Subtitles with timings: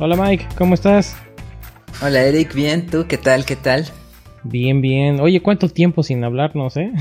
[0.00, 1.16] Hola Mike, ¿cómo estás?
[2.00, 3.44] Hola Eric, bien, ¿tú qué tal?
[3.44, 3.84] ¿Qué tal?
[4.44, 5.18] Bien, bien.
[5.18, 6.92] Oye, ¿cuánto tiempo sin hablarnos, eh?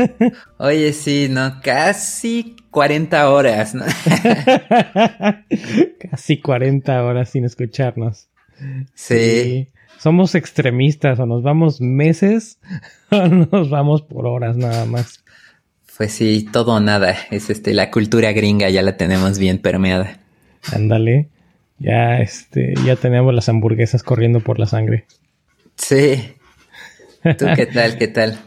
[0.56, 3.84] Oye, sí, no, casi 40 horas, ¿no?
[6.10, 8.28] casi 40 horas sin escucharnos.
[8.94, 9.68] Sí.
[9.98, 12.58] Somos extremistas, o nos vamos meses
[13.10, 15.22] o nos vamos por horas nada más.
[15.94, 17.16] Pues sí, todo o nada.
[17.30, 20.20] Es este, la cultura gringa ya la tenemos bien permeada.
[20.72, 21.28] Ándale.
[21.78, 25.04] Ya, este, ya tenemos las hamburguesas corriendo por la sangre.
[25.76, 26.16] Sí.
[27.22, 27.98] ¿Tú qué tal?
[27.98, 28.38] ¿Qué tal?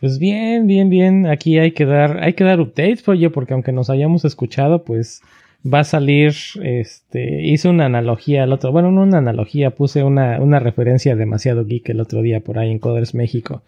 [0.00, 1.26] Pues bien, bien, bien.
[1.26, 5.22] Aquí hay que dar, hay que dar updates, oye, porque aunque nos hayamos escuchado, pues
[5.64, 10.40] va a salir, este, hice una analogía el otro, bueno, no una analogía, puse una,
[10.40, 13.62] una referencia demasiado geek el otro día por ahí en Coders México.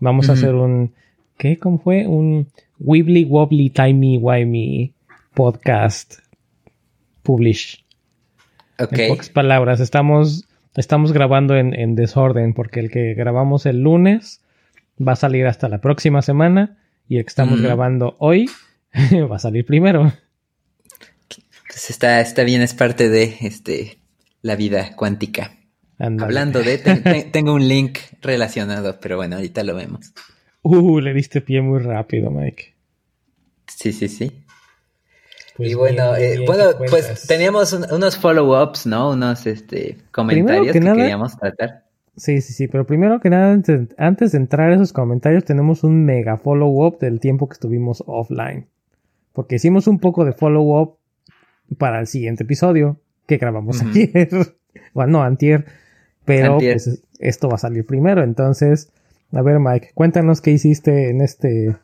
[0.00, 0.92] Vamos a hacer un,
[1.38, 1.56] ¿qué?
[1.56, 2.06] ¿Cómo fue?
[2.06, 4.92] Un Wibbly Wobbly Timey Wimey
[5.34, 6.18] podcast
[7.22, 7.87] publish.
[8.78, 8.92] Ok.
[8.98, 10.44] En pocas palabras, estamos,
[10.76, 14.42] estamos grabando en, en desorden porque el que grabamos el lunes
[15.00, 17.62] va a salir hasta la próxima semana y el que estamos Mm.
[17.64, 18.46] grabando hoy
[19.30, 20.12] va a salir primero.
[21.68, 23.98] Pues está, está bien, es parte de este,
[24.42, 25.52] la vida cuántica.
[25.98, 30.12] Hablando de, te- te- tengo un link relacionado, pero bueno, ahorita lo vemos.
[30.62, 32.74] Uh, le diste pie muy rápido, Mike.
[33.66, 34.44] Sí, sí, sí.
[35.58, 39.10] Pues y bueno, bien, eh, bien, bueno, ¿qué pues teníamos un- unos follow-ups, ¿no?
[39.10, 41.84] Unos este, comentarios que que, nada- queríamos tratar.
[42.16, 45.84] Sí, sí, sí, pero primero que nada, antes, antes de entrar a esos comentarios, tenemos
[45.84, 48.66] un mega follow-up del tiempo que estuvimos offline.
[49.34, 50.96] Porque hicimos un poco de follow-up
[51.76, 53.90] para el siguiente episodio que grabamos Ujú.
[53.90, 54.28] ayer.
[54.94, 55.66] bueno, no, antier.
[56.24, 56.74] Pero Antier.
[56.74, 58.22] pues esto va a salir primero.
[58.24, 58.90] Entonces,
[59.32, 61.76] a ver, Mike, cuéntanos qué hiciste en este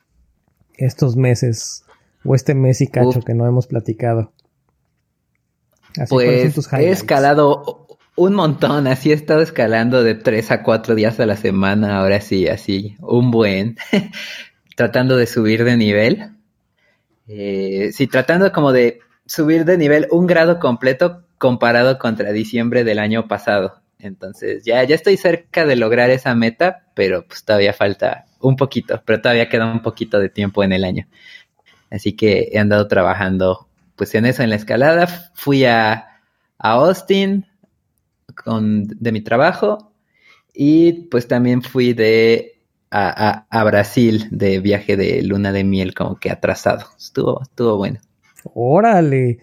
[0.76, 1.83] estos meses
[2.24, 3.24] o este mes y cacho Uf.
[3.24, 4.32] que no hemos platicado.
[5.96, 7.86] Así, ¿cuáles son Pues tus he escalado
[8.16, 12.20] un montón, así he estado escalando de tres a cuatro días a la semana, ahora
[12.20, 13.76] sí, así, un buen,
[14.76, 16.30] tratando de subir de nivel.
[17.26, 22.98] Eh, sí, tratando como de subir de nivel un grado completo comparado contra diciembre del
[22.98, 23.82] año pasado.
[23.98, 29.02] Entonces ya, ya estoy cerca de lograr esa meta, pero pues todavía falta un poquito,
[29.04, 31.08] pero todavía queda un poquito de tiempo en el año.
[31.94, 35.06] Así que he andado trabajando pues en eso, en la escalada.
[35.34, 35.92] Fui a,
[36.58, 37.46] a Austin
[38.44, 39.92] con, de mi trabajo
[40.54, 42.60] y pues también fui de
[42.90, 46.86] a, a- a Brasil de viaje de luna de miel como que atrasado.
[46.98, 48.00] Estuvo, estuvo bueno.
[48.54, 49.40] Órale.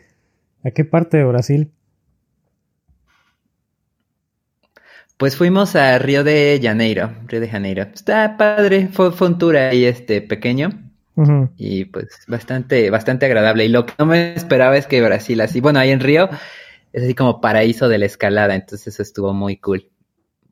[0.63, 1.71] ¿A qué parte de Brasil?
[5.17, 7.83] Pues fuimos a Río de Janeiro, Río de Janeiro.
[7.93, 10.90] Está padre, fue, fue un tour ahí este pequeño
[11.57, 13.65] Y pues bastante, bastante agradable.
[13.65, 16.29] Y lo que no me esperaba es que Brasil así, bueno, ahí en Río
[16.93, 19.89] es así como paraíso de la escalada, entonces eso estuvo muy cool.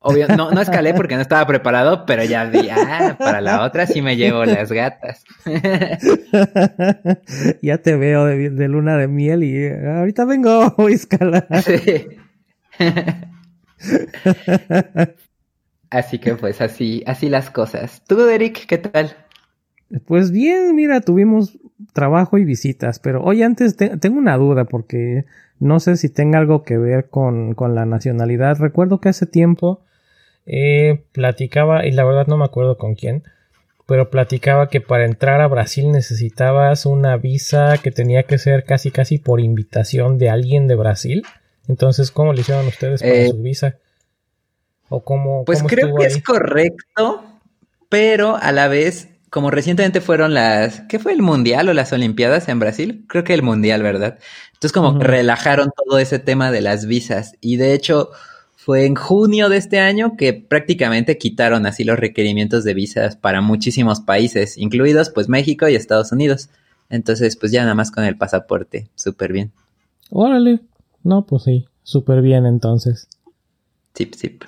[0.01, 3.85] Obvio, no, no escalé porque no estaba preparado, pero ya vi, ah, para la otra
[3.85, 5.25] sí me llevo las gatas.
[7.61, 11.47] ya te veo de, de luna de miel y ahorita vengo voy a escalar.
[11.63, 12.07] Sí.
[15.89, 18.03] Así que pues así, así las cosas.
[18.07, 19.15] ¿Tú, Eric, qué tal?
[20.05, 21.57] Pues bien, mira, tuvimos
[21.93, 25.25] trabajo y visitas, pero hoy antes te- tengo una duda porque
[25.59, 28.57] no sé si tenga algo que ver con, con la nacionalidad.
[28.59, 29.81] Recuerdo que hace tiempo
[30.45, 33.23] eh, platicaba, y la verdad no me acuerdo con quién,
[33.87, 38.91] pero platicaba que para entrar a Brasil necesitabas una visa que tenía que ser casi
[38.91, 41.23] casi por invitación de alguien de Brasil.
[41.67, 43.75] Entonces, ¿cómo le hicieron ustedes para Eh, su visa?
[44.89, 46.07] ¿O cómo, Pues cómo creo que ahí?
[46.11, 47.23] es correcto,
[47.89, 52.49] pero a la vez, como recientemente fueron las, ¿qué fue el mundial o las olimpiadas
[52.49, 53.05] en Brasil?
[53.07, 54.19] Creo que el mundial, ¿verdad?
[54.53, 58.09] Entonces como que relajaron todo ese tema de las visas y de hecho
[58.55, 63.41] fue en junio de este año que prácticamente quitaron así los requerimientos de visas para
[63.41, 66.49] muchísimos países, incluidos pues México y Estados Unidos.
[66.89, 69.51] Entonces pues ya nada más con el pasaporte, súper bien.
[70.09, 70.59] Órale.
[71.03, 73.07] No, pues sí, súper bien entonces.
[73.95, 74.43] Zip, zip.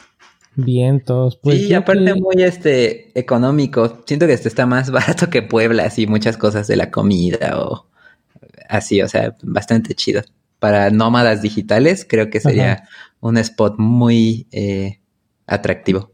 [0.64, 1.38] Bien, todos.
[1.38, 4.04] Pues sí, yo aparte que- muy este económico.
[4.06, 7.88] Siento que este está más barato que Puebla, así muchas cosas de la comida o
[8.70, 10.22] así, o sea, bastante chido.
[10.60, 12.84] Para nómadas digitales, creo que sería Ajá.
[13.22, 15.00] un spot muy eh,
[15.48, 16.12] atractivo.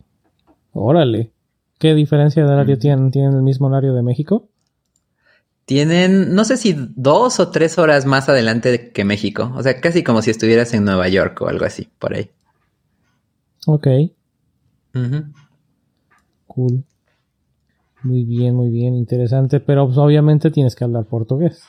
[0.74, 1.32] Órale.
[1.80, 2.80] ¿Qué diferencia de horario Mm.
[2.80, 3.12] tienen?
[3.12, 4.48] ¿Tienen el mismo horario de México?
[5.66, 9.52] Tienen, no sé si dos o tres horas más adelante que México.
[9.56, 12.30] O sea, casi como si estuvieras en Nueva York o algo así, por ahí.
[13.66, 13.88] Ok,
[16.48, 16.84] Cool.
[18.04, 19.60] Muy bien, muy bien, interesante.
[19.60, 21.64] Pero pues, obviamente tienes que hablar portugués.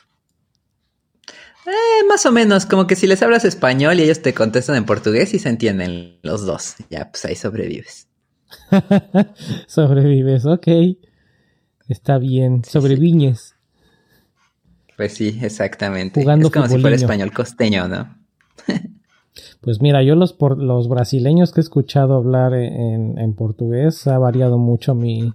[2.07, 5.33] más o menos, como que si les hablas español y ellos te contestan en portugués
[5.33, 6.75] y se entienden los dos.
[6.89, 8.07] Ya, pues ahí sobrevives.
[9.67, 10.67] sobrevives, ok.
[11.87, 13.55] Está bien, sobreviñes.
[14.95, 16.21] Pues sí, exactamente.
[16.21, 18.18] Jugando es como si fuera español costeño, ¿no?
[19.61, 24.17] Pues mira, yo los, por, los brasileños que he escuchado hablar en, en portugués ha
[24.17, 25.33] variado mucho mi,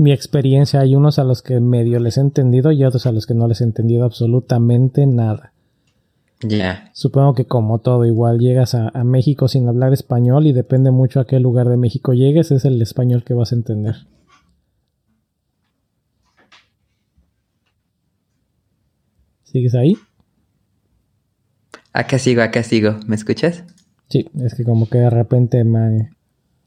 [0.00, 0.80] mi experiencia.
[0.80, 3.46] Hay unos a los que medio les he entendido y otros a los que no
[3.46, 5.52] les he entendido absolutamente nada.
[6.42, 6.90] Ya.
[6.94, 11.26] Supongo que como todo, igual llegas a, México sin hablar español y depende mucho a
[11.26, 13.96] qué lugar de México llegues, es el español que vas a entender.
[19.42, 19.96] ¿Sigues ahí?
[21.92, 22.96] Acá sigo, acá sigo.
[23.06, 23.64] ¿Me escuchas?
[24.08, 26.10] Sí, es que como que de repente me,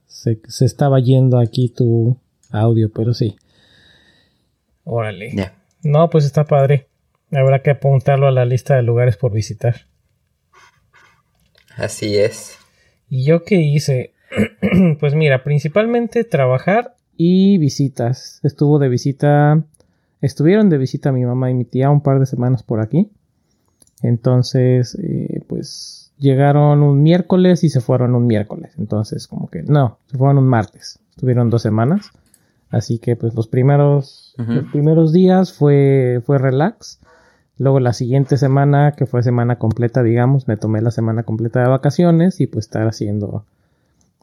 [0.06, 2.18] se, se estaba yendo aquí tu,
[2.54, 3.36] audio, pero sí.
[4.86, 5.52] Órale.
[5.84, 6.88] No, pues está padre.
[7.32, 9.88] Habrá que apuntarlo a la lista de lugares por visitar.
[11.76, 12.58] Así es.
[13.10, 14.14] ¿Y yo qué hice?
[15.00, 18.40] pues mira, principalmente trabajar y visitas.
[18.44, 19.64] Estuvo de visita,
[20.22, 23.10] estuvieron de visita mi mamá y mi tía un par de semanas por aquí.
[24.04, 28.74] Entonces, eh, pues llegaron un miércoles y se fueron un miércoles.
[28.78, 31.00] Entonces, como que no, se fueron un martes.
[31.12, 32.12] Estuvieron dos semanas.
[32.70, 37.00] Así que pues los primeros, los primeros días fue, fue relax.
[37.60, 41.70] Luego la siguiente semana, que fue semana completa, digamos, me tomé la semana completa de
[41.70, 43.46] vacaciones y pues estar haciendo,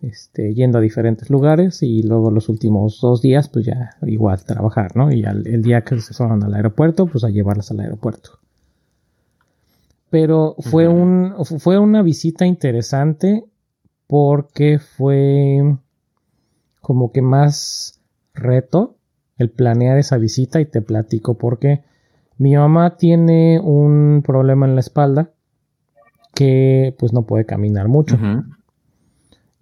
[0.03, 4.97] este, yendo a diferentes lugares y luego los últimos dos días pues ya igual trabajar,
[4.97, 5.13] ¿no?
[5.13, 8.41] Y el día que se fueron al aeropuerto pues a llevarlas al aeropuerto.
[10.11, 13.45] Pero fue un, fue una visita interesante
[14.07, 15.77] porque fue
[16.81, 18.01] como que más
[18.35, 18.97] reto
[19.39, 21.83] el planear esa visita y te platico porque
[22.37, 25.31] mi mamá tiene un problema en la espalda
[26.35, 28.19] que pues no puede caminar mucho.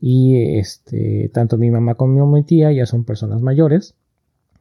[0.00, 3.94] Y este, tanto mi mamá como mi tía ya son personas mayores.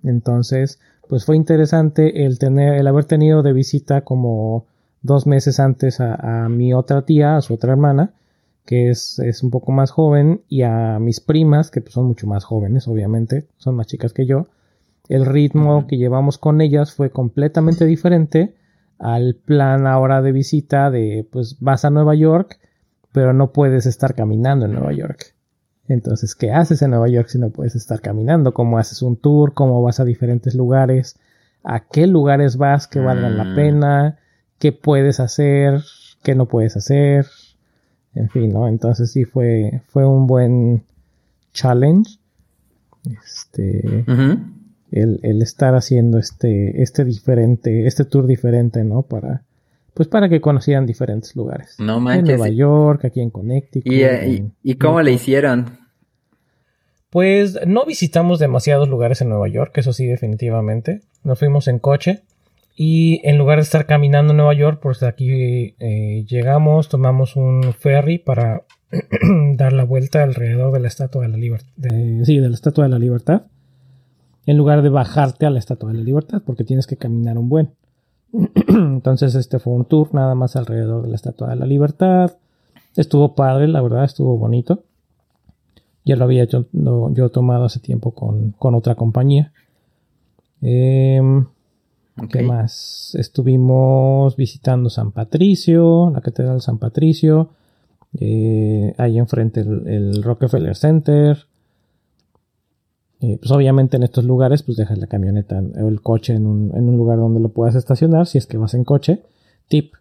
[0.04, 4.66] Entonces, pues fue interesante el tener, el haber tenido de visita como
[5.08, 8.14] dos meses antes a, a mi otra tía, a su otra hermana,
[8.68, 12.44] que es, un poco más joven, y a mis primas, que pues, son mucho más
[12.44, 14.48] jóvenes, obviamente, son más chicas que yo,
[15.08, 18.56] el ritmo que llevamos con ellas fue completamente diferente
[19.00, 22.60] al plan ahora de visita de, pues vas a Nueva York,
[23.14, 25.34] pero no puedes estar caminando en Nueva York.
[25.88, 28.54] Entonces, ¿qué haces en Nueva York si no puedes estar caminando?
[28.54, 29.54] ¿Cómo haces un tour?
[29.54, 31.18] ¿Cómo vas a diferentes lugares?
[31.64, 33.56] ¿A qué lugares vas que valgan la mm.
[33.56, 34.20] pena?
[34.60, 35.82] ¿Qué puedes hacer?
[36.24, 37.26] ¿Qué no puedes hacer?
[38.16, 38.68] En fin, ¿no?
[38.68, 40.84] Entonces sí fue, fue un buen
[41.54, 42.20] challenge.
[43.24, 44.06] Este.
[44.92, 49.04] el, estar haciendo este, este diferente, este tour diferente, ¿no?
[49.04, 49.44] Para,
[49.94, 51.76] pues para que conocieran diferentes lugares.
[51.80, 53.92] No En Nueva York, aquí en Connecticut.
[53.92, 55.78] ¿Y, eh, y, cómo le hicieron?
[57.10, 61.02] Pues no visitamos demasiados lugares en Nueva York, eso sí, definitivamente.
[61.24, 62.24] Nos fuimos en coche.
[62.80, 67.74] Y en lugar de estar caminando en Nueva York, pues aquí eh, llegamos, tomamos un
[67.74, 68.66] ferry para
[69.56, 71.74] dar la vuelta alrededor de la Estatua de la Libertad.
[72.24, 73.48] sí, de la Estatua de la Libertad.
[74.46, 77.50] En lugar de bajarte a la Estatua de la Libertad, porque tienes que caminar un
[77.50, 77.72] buen.
[78.68, 82.38] Entonces este fue un tour nada más alrededor de la Estatua de la Libertad.
[82.96, 84.84] Estuvo padre, la verdad, estuvo bonito.
[86.06, 89.52] Ya lo había hecho, yo tomado hace tiempo con, con otra compañía.
[90.62, 91.20] Eh,
[92.32, 93.16] ¿Qué más?
[93.16, 97.50] Estuvimos visitando San Patricio, la Catedral San Patricio.
[98.20, 101.38] Eh, ahí enfrente el, Rockefeller Center.
[103.20, 106.76] Eh, pues obviamente en estos lugares pues dejas la camioneta o el coche en un,
[106.76, 109.24] en un, lugar donde lo puedas estacionar si es que vas en coche.
[109.68, 109.94] Tip,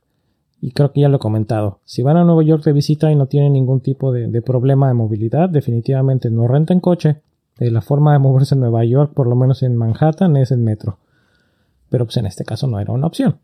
[0.61, 3.17] y creo que ya lo he comentado, si van a Nueva York de visita y
[3.17, 7.17] no tienen ningún tipo de, de problema de movilidad, definitivamente no renten coche.
[7.59, 10.65] Eh, la forma de moverse en Nueva York, por lo menos en Manhattan, es en
[10.65, 10.99] metro
[11.89, 13.39] pero pues en este caso no era una opción.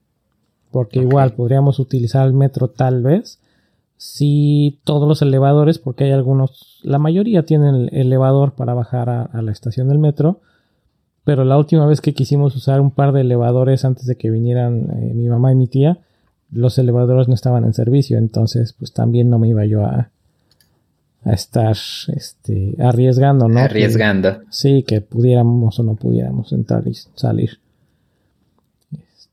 [0.70, 3.38] Porque igual podríamos utilizar el metro tal vez
[4.02, 9.52] si todos los elevadores, porque hay algunos, la mayoría tienen elevador para bajar a, la
[9.52, 10.40] estación del metro,
[11.22, 14.90] pero la última vez que quisimos usar un par de elevadores antes de que vinieran
[14.90, 15.98] eh, mi mamá y mi tía,
[16.50, 20.10] los elevadores no estaban en servicio, entonces pues también no me iba yo a,
[21.24, 21.76] a estar
[22.16, 23.60] este, arriesgando, ¿no?
[23.60, 24.40] Arriesgando.
[24.50, 27.61] sí, que pudiéramos o no pudiéramos entrar y salir.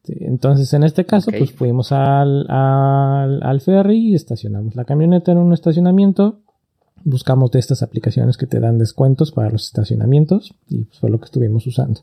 [0.09, 5.53] Este, entonces, en este caso, pues fuimos al, al, ferry, estacionamos la camioneta en un
[5.53, 6.39] estacionamiento,
[7.03, 11.19] buscamos de estas aplicaciones que te dan descuentos para los estacionamientos y pues fue lo
[11.19, 12.01] que estuvimos usando.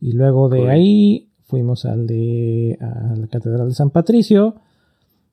[0.00, 4.56] Y luego de ahí fuimos al de a la Catedral de San Patricio.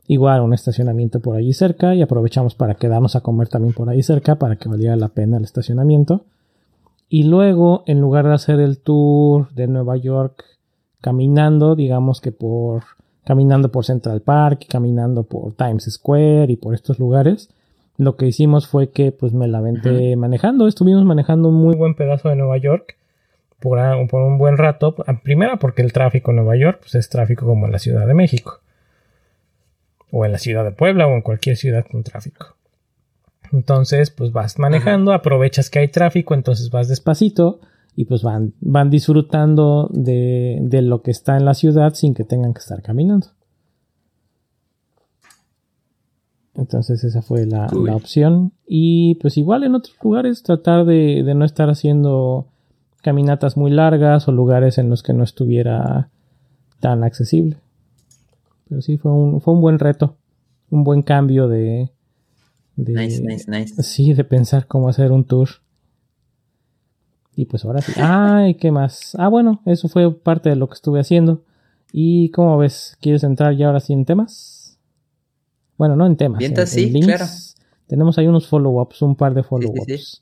[0.07, 4.03] Igual un estacionamiento por allí cerca y aprovechamos para quedarnos a comer también por ahí
[4.03, 6.25] cerca para que valiera la pena el estacionamiento.
[7.09, 10.45] Y luego, en lugar de hacer el tour de Nueva York
[11.01, 12.83] caminando, digamos que por
[13.25, 17.49] caminando por Central Park, caminando por Times Square y por estos lugares,
[17.97, 20.67] lo que hicimos fue que pues me la aventé manejando.
[20.67, 22.95] Estuvimos manejando un muy buen pedazo de Nueva York
[23.59, 24.95] por, por un buen rato.
[25.23, 28.13] Primera porque el tráfico en Nueva York pues, es tráfico como en la Ciudad de
[28.13, 28.61] México.
[30.11, 32.55] O en la ciudad de Puebla o en cualquier ciudad con tráfico.
[33.51, 37.59] Entonces, pues vas manejando, aprovechas que hay tráfico, entonces vas despacito
[37.95, 42.23] y pues van, van disfrutando de, de lo que está en la ciudad sin que
[42.23, 43.27] tengan que estar caminando.
[46.53, 48.51] Entonces esa fue la, opción.
[48.67, 52.47] Y pues igual en otros lugares tratar de, de, no estar haciendo
[53.01, 56.09] caminatas muy largas o lugares en los que no estuviera
[56.81, 57.57] tan accesible.
[58.67, 60.17] Pero sí, fue un, fue un buen reto.
[60.69, 61.91] Un buen cambio de,
[62.83, 62.93] de...
[62.93, 63.83] Nice, nice, nice.
[63.83, 65.49] Sí, de pensar cómo hacer un tour.
[67.35, 67.93] Y pues ahora sí.
[67.97, 69.15] Ay, ¿qué más?
[69.17, 71.43] Ah, bueno, eso fue parte de lo que estuve haciendo.
[71.91, 72.97] ¿Y cómo ves?
[73.01, 74.77] ¿Quieres entrar ya ahora sí en temas?
[75.77, 76.41] Bueno, no en temas.
[76.41, 77.25] en, sí, claro.
[77.87, 80.21] Tenemos ahí unos follow-ups, un par de follow-ups.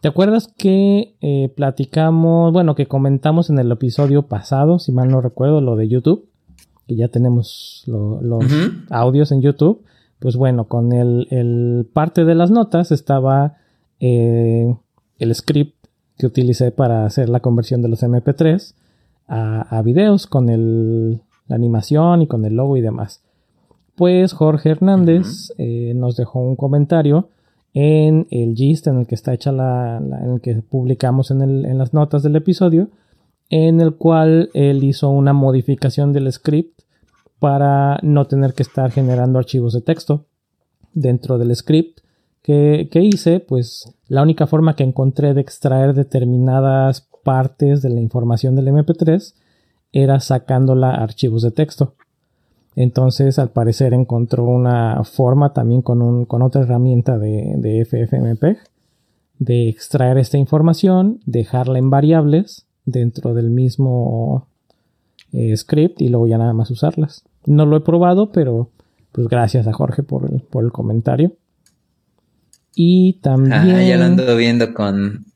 [0.00, 5.20] ¿Te acuerdas que eh, platicamos, bueno, que comentamos en el episodio pasado, si mal no
[5.20, 6.28] recuerdo, lo de YouTube?
[6.86, 8.44] Que ya tenemos los
[8.90, 9.82] audios en YouTube.
[10.24, 13.58] Pues bueno, con el, parte de las notas estaba
[14.00, 14.74] eh,
[15.18, 15.76] el script
[16.16, 18.72] que utilicé para hacer la conversión de los MP3
[19.28, 23.22] a, a videos con el, la animación y con el logo y demás.
[23.96, 27.28] Pues Jorge Hernández eh, nos dejó un comentario
[27.74, 31.66] en el gist en el que está hecha la, en el que publicamos en, el,
[31.66, 32.88] en, las notas del episodio
[33.50, 36.80] en el cual él hizo una modificación del script
[37.44, 40.24] para no tener que estar generando archivos de texto
[40.94, 42.00] dentro del script.
[42.40, 48.56] Que, hice pues la única forma que encontré de extraer determinadas partes de la información
[48.56, 49.34] del mp3
[49.92, 51.96] era sacándola a archivos de texto.
[52.76, 58.56] Entonces, al parecer, encontró una forma también con, un, con otra herramienta de, de FFmpeg
[59.38, 64.46] de extraer esta información, dejarla en variables dentro del mismo
[65.34, 67.24] eh, script y luego ya nada más usarlas.
[67.46, 68.70] No lo he probado, pero
[69.12, 71.36] pues gracias a Jorge por el, por el comentario.
[72.74, 73.52] Y también.
[73.52, 75.26] Ah, ya lo ando viendo con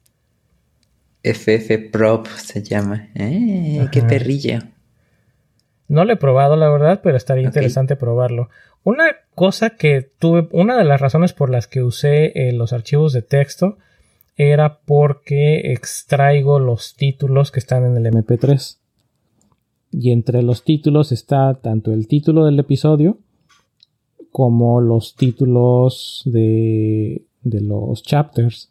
[1.23, 3.09] FFprop se llama.
[3.15, 3.87] ¡Eh!
[3.93, 4.59] ¡Qué perrillo!
[5.89, 8.51] No lo he probado, la verdad, pero estaría interesante probarlo.
[8.85, 13.13] Una cosa que tuve, una de las razones por las que usé eh, los archivos
[13.13, 13.79] de texto
[14.37, 18.79] era porque extraigo los títulos que están en el MP3.
[19.91, 23.19] Y entre los títulos está tanto el título del episodio
[24.31, 28.69] como los títulos de, de los chapters.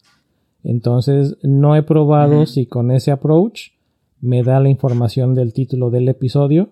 [0.64, 3.72] Entonces no he probado si con ese approach
[4.22, 6.70] me da la información del título del episodio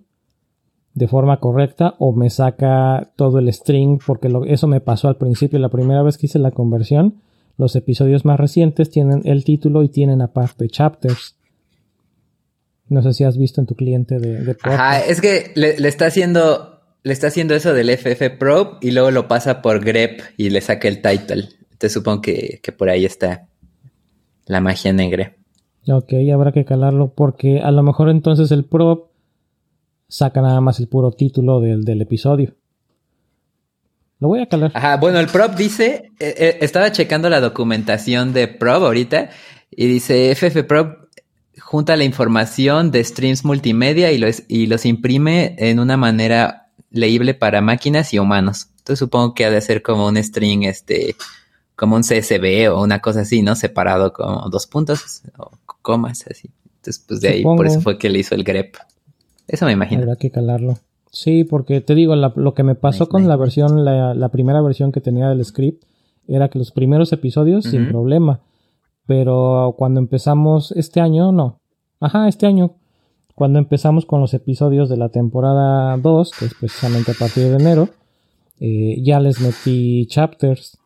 [0.93, 5.59] de forma correcta o me saca todo el string porque eso me pasó al principio.
[5.59, 7.21] La primera vez que hice la conversión
[7.57, 11.37] los episodios más recientes tienen el título y tienen aparte chapters
[12.87, 16.07] no sé si has visto en tu cliente de, de Ajá, es que le, está
[16.07, 20.49] haciendo le está haciendo eso del FF Pro y luego lo pasa por grep y
[20.49, 23.47] le saca el title te supongo que, que por ahí está
[24.45, 25.35] la magia negra
[25.87, 29.09] ok habrá que calarlo porque a lo mejor entonces el prop
[30.07, 32.55] saca nada más el puro título del, episodio.
[34.19, 34.71] Lo voy a calar.
[34.73, 39.29] Ajá, bueno, el prop dice, eh, eh, estaba checando la documentación de prop ahorita
[39.71, 41.04] y dice FF Prop
[41.59, 47.33] junta la información de streams multimedia y los, y los imprime en una manera leíble
[47.33, 48.67] para máquinas y humanos.
[48.79, 51.15] Entonces supongo que ha de ser como un string, este,
[51.75, 53.55] como un CSV o una cosa así, ¿no?
[53.55, 56.49] Separado como dos puntos o comas, así.
[56.77, 58.75] Entonces, pues de ahí, por eso fue que le hizo el grep.
[59.47, 60.03] Eso me imagino.
[60.03, 60.77] Habrá que calarlo.
[61.11, 65.01] Sí, porque te digo, lo que me pasó con la versión, la, primera versión que
[65.01, 65.83] tenía del script,
[66.27, 68.41] era que los primeros episodios sin problema.
[69.05, 71.59] Pero cuando empezamos este año, no.
[71.99, 72.75] Ajá, este año.
[73.35, 77.55] Cuando empezamos con los episodios de la temporada 2, que es precisamente a partir de
[77.55, 77.89] enero,
[78.59, 80.77] eh, ya les metí chapters.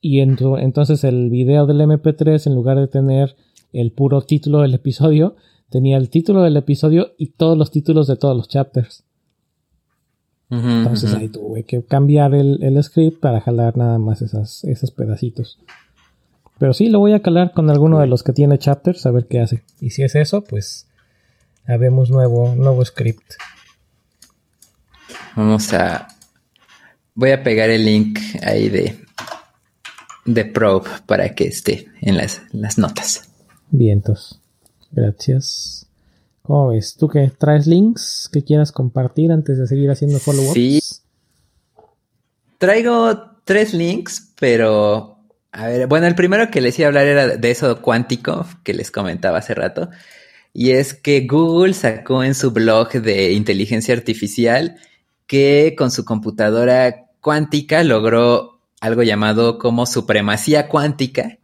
[0.00, 3.36] Y entonces el video del MP3, en lugar de tener
[3.72, 5.36] el puro título del episodio,
[5.70, 9.04] tenía el título del episodio y todos los títulos de todos los chapters.
[10.50, 15.58] Entonces ahí tuve que cambiar el, script para jalar nada más esas, esos pedacitos.
[16.58, 19.26] Pero sí, lo voy a calar con alguno de los que tiene chapters a ver
[19.26, 19.62] qué hace.
[19.80, 20.86] Y si es eso, pues
[21.66, 23.34] Habemos nuevo, nuevo script.
[25.34, 26.08] Vamos a.
[27.14, 28.98] Voy a pegar el link ahí de,
[30.26, 33.30] de Probe para que esté en las, las notas.
[33.70, 34.40] Vientos.
[34.90, 35.86] Gracias.
[36.42, 36.96] ¿Cómo ves?
[36.96, 40.52] ¿Tú que traes links que quieras compartir antes de seguir haciendo follow-ups?
[40.52, 40.80] Sí.
[42.58, 45.13] Traigo tres links, pero
[45.54, 48.74] a ver, bueno, el primero que les iba a hablar era de eso cuántico que
[48.74, 49.88] les comentaba hace rato.
[50.52, 54.76] Y es que Google sacó en su blog de inteligencia artificial
[55.28, 61.38] que con su computadora cuántica logró algo llamado como supremacía cuántica,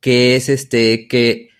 [0.00, 1.50] que es este que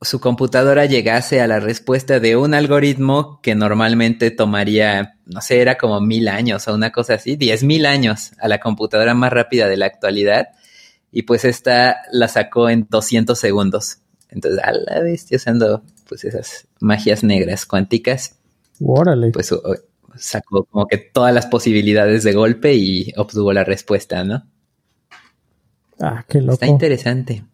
[0.00, 5.78] su computadora llegase a la respuesta de un algoritmo que normalmente tomaría, no sé, era
[5.78, 9.68] como mil años o una cosa así, diez mil años a la computadora más rápida
[9.68, 10.48] de la actualidad.
[11.16, 13.98] Y pues esta la sacó en 200 segundos.
[14.30, 18.36] Entonces, a la vez, usando pues esas magias negras cuánticas.
[18.80, 19.30] Órale.
[19.30, 19.54] Pues
[20.16, 24.44] sacó como que todas las posibilidades de golpe y obtuvo la respuesta, ¿no?
[26.00, 26.54] Ah, qué loco.
[26.54, 27.44] Está interesante.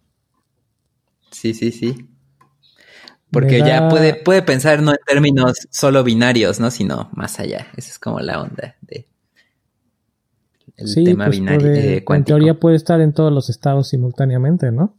[1.30, 2.08] Sí, sí, sí.
[3.30, 6.70] Porque ya puede, puede pensar no en términos solo binarios, ¿no?
[6.70, 7.66] Sino más allá.
[7.76, 9.06] Esa es como la onda de
[10.80, 11.72] el tema pues binario.
[11.72, 14.96] Eh, en teoría puede estar en todos los estados simultáneamente, ¿no?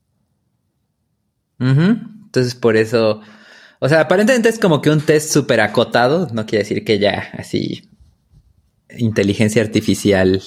[1.60, 3.22] Entonces por eso.
[3.80, 6.28] O sea, aparentemente es como que un test súper acotado.
[6.34, 7.90] No quiere decir que ya así.
[8.98, 10.42] Inteligencia artificial.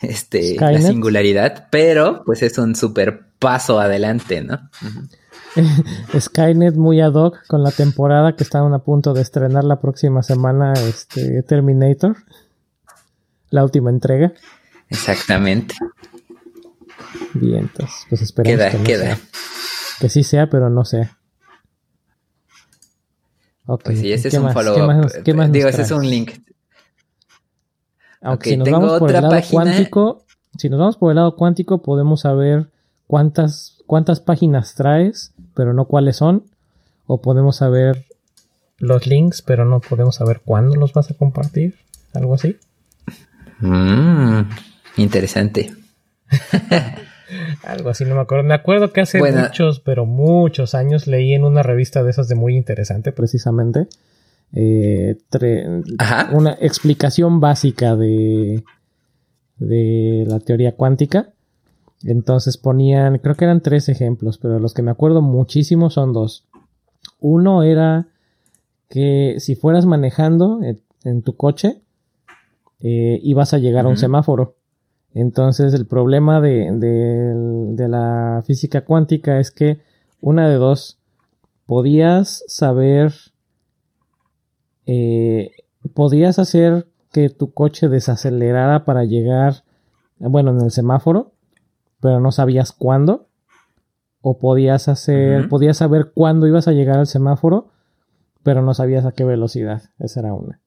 [0.00, 4.68] Este, la singularidad, pero pues es un súper paso adelante, ¿no?
[6.18, 10.22] Skynet muy ad hoc con la temporada que estaban a punto de estrenar la próxima
[10.22, 12.16] semana este Terminator.
[13.52, 14.32] La última entrega.
[14.88, 15.74] Exactamente.
[17.34, 19.18] Bien, entonces, pues esperemos que, queda.
[20.00, 21.18] que sí sea, pero no sea.
[23.66, 23.82] Ok.
[23.84, 25.12] Pues sí, ese es un follow-up.
[25.22, 26.32] ¿Qué más, Digo, ese es un link.
[28.22, 30.24] Aunque si nos vamos por el lado cuántico,
[30.56, 32.70] si nos vamos por el lado cuántico, podemos saber
[33.06, 36.44] cuántas, cuántas páginas traes pero no cuáles son.
[37.06, 38.06] O podemos saber
[38.78, 41.76] los links, pero no podemos saber cuándo los vas a compartir.
[42.14, 42.56] Algo así.
[43.62, 44.42] Mm,
[44.98, 45.72] interesante.
[47.64, 48.44] Algo así, no me acuerdo.
[48.44, 52.34] Me acuerdo que hace muchos, pero muchos años leí en una revista de esas de
[52.34, 53.86] muy interesante, precisamente,
[54.52, 55.16] eh,
[56.32, 58.62] una explicación básica de,
[59.56, 61.32] de la teoría cuántica
[62.04, 66.44] entonces ponían, creo que eran tres ejemplos, pero los que me acuerdo muchísimo son dos.
[67.20, 68.08] Uno era
[68.88, 70.60] que si fueras manejando
[71.04, 71.81] en, tu coche,
[72.82, 74.56] eh, ibas a llegar a un semáforo.
[75.14, 79.78] Entonces el problema de, de, la física cuántica es que
[80.20, 80.98] una de dos,
[81.66, 83.12] podías saber,
[84.86, 85.50] eh,
[85.94, 89.64] podías hacer que tu coche desacelerara para llegar,
[90.18, 91.32] bueno, en el semáforo,
[92.00, 93.28] pero no sabías cuándo.
[94.24, 97.70] O podías hacer, podías saber cuándo ibas a llegar al semáforo,
[98.44, 99.82] pero no sabías a qué velocidad.
[99.98, 100.61] Esa era una.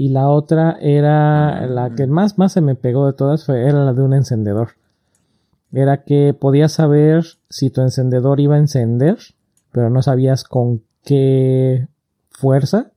[0.00, 3.84] Y la otra era la que más, más se me pegó de todas, fue, era
[3.84, 4.76] la de un encendedor.
[5.72, 9.18] Era que podías saber si tu encendedor iba a encender,
[9.72, 11.88] pero no sabías con qué
[12.30, 12.92] fuerza.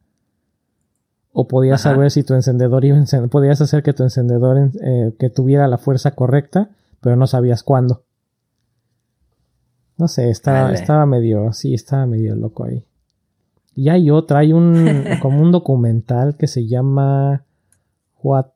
[1.34, 5.16] O podías saber si tu encendedor iba a encender, podías hacer que tu encendedor eh,
[5.18, 6.70] que tuviera la fuerza correcta,
[7.02, 8.04] pero no sabías cuándo.
[9.98, 12.86] No sé, estaba, estaba medio, sí, estaba medio loco ahí.
[13.74, 17.46] Y hay otra, hay un, como un documental que se llama
[18.22, 18.48] What,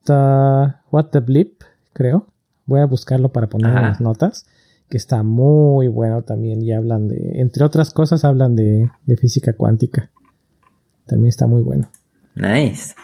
[0.92, 1.62] What the Blip,
[1.94, 2.28] creo.
[2.66, 4.46] Voy a buscarlo para poner en las notas.
[4.90, 6.62] Que está muy bueno también.
[6.62, 10.12] Y hablan de, entre otras cosas, hablan de, de física cuántica.
[11.06, 11.90] También está muy bueno.
[12.36, 12.96] Nice.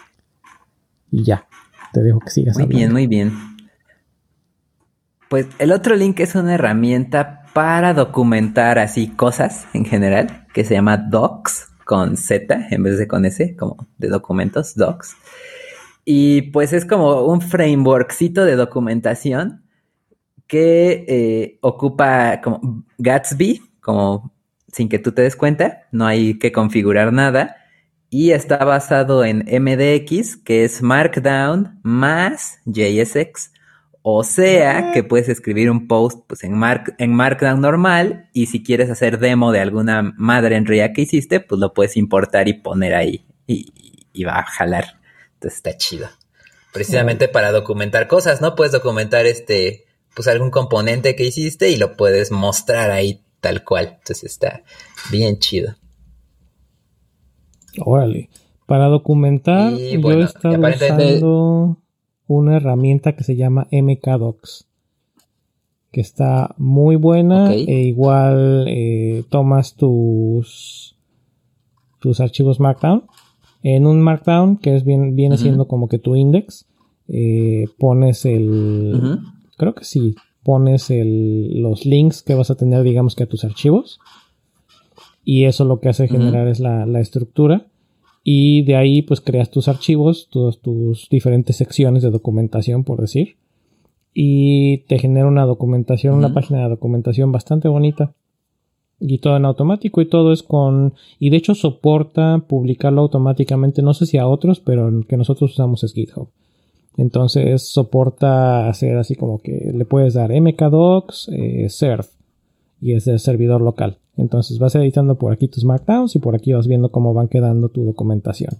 [1.10, 1.46] Y ya,
[1.92, 2.56] te dejo que sigas.
[2.56, 3.32] Muy bien, muy bien.
[5.28, 10.74] Pues el otro link es una herramienta para documentar así cosas en general, que se
[10.74, 15.16] llama Docs con Z en vez de con S, como de documentos, Docs.
[16.04, 19.62] Y pues es como un frameworkcito de documentación
[20.46, 24.32] que eh, ocupa como Gatsby, como
[24.72, 27.56] sin que tú te des cuenta, no hay que configurar nada.
[28.10, 33.52] Y está basado en MDX, que es Markdown más JSX.
[34.02, 36.60] O sea que puedes escribir un post pues, en,
[36.98, 41.38] en Markdown normal y si quieres hacer demo de alguna madre en React que hiciste,
[41.38, 44.98] pues lo puedes importar y poner ahí y, va a jalar.
[45.34, 46.08] Entonces está chido.
[46.72, 48.56] Precisamente para documentar cosas, ¿no?
[48.56, 49.84] Puedes documentar este,
[50.14, 53.98] pues algún componente que hiciste y lo puedes mostrar ahí tal cual.
[53.98, 54.62] Entonces está
[55.10, 55.76] bien chido.
[57.78, 58.30] Órale.
[58.66, 61.81] Para documentar, yo he estado usando
[62.26, 64.66] una herramienta que se llama MKDocs.
[65.90, 67.52] Que está muy buena.
[67.52, 70.96] E igual eh, tomas tus,
[72.00, 73.04] tus archivos Markdown.
[73.62, 76.66] En un Markdown, que es bien, viene siendo como que tu index,
[77.08, 79.20] eh, pones el.
[79.56, 80.14] Creo que sí.
[80.42, 84.00] Pones el, los links que vas a tener, digamos que a tus archivos.
[85.24, 87.66] Y eso lo que hace generar es la, la estructura
[88.24, 93.36] y de ahí pues creas tus archivos, todas tus diferentes secciones de documentación, por decir,
[94.14, 98.14] y te genera una documentación, una página de documentación bastante bonita.
[99.00, 100.94] Y todo en automático y todo es con...
[101.18, 105.52] Y de hecho soporta publicarlo automáticamente, no sé si a otros, pero el que nosotros
[105.52, 106.28] usamos es GitHub.
[106.96, 112.04] Entonces soporta hacer así como que le puedes dar mkdocs, eh, serve,
[112.82, 113.98] y es de servidor local.
[114.16, 117.68] Entonces vas editando por aquí tus markdowns y por aquí vas viendo cómo van quedando
[117.68, 118.58] tu documentación.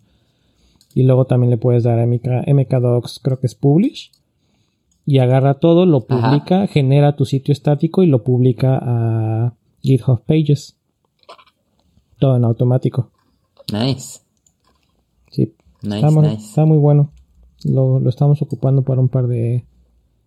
[0.95, 4.13] Y luego también le puedes dar a MK, mkdocs, creo que es publish.
[5.05, 10.77] Y agarra todo, lo publica, genera tu sitio estático y lo publica a GitHub Pages.
[12.21, 13.11] Todo en automático.
[13.73, 14.21] Nice.
[15.33, 15.53] Sí.
[15.83, 16.07] Nice,
[16.39, 17.11] está, muy, bueno.
[17.65, 19.65] Lo, lo estamos ocupando para un par de,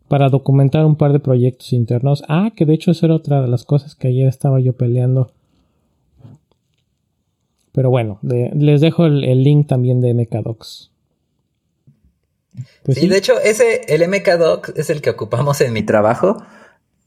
[0.08, 2.24] para documentar un par de proyectos internos.
[2.28, 5.32] Ah, que de hecho eso era otra de las cosas que ayer estaba yo peleando.
[7.72, 10.92] Pero bueno, les dejo el, link también de MKDocs.
[12.84, 16.38] Pues sí, de hecho, ese, el MKDocs es el que ocupamos en mi trabajo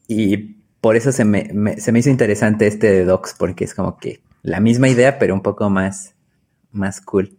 [0.07, 3.97] y por eso se me, se me hizo interesante este de Docs, porque es como
[3.97, 6.13] que la misma idea, pero un poco más,
[6.71, 7.35] más cool.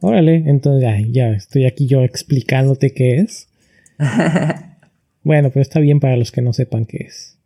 [0.00, 3.49] Órale, entonces ya, ya estoy aquí yo explicándote qué es.
[5.22, 7.38] bueno, pero está bien para los que no sepan qué es.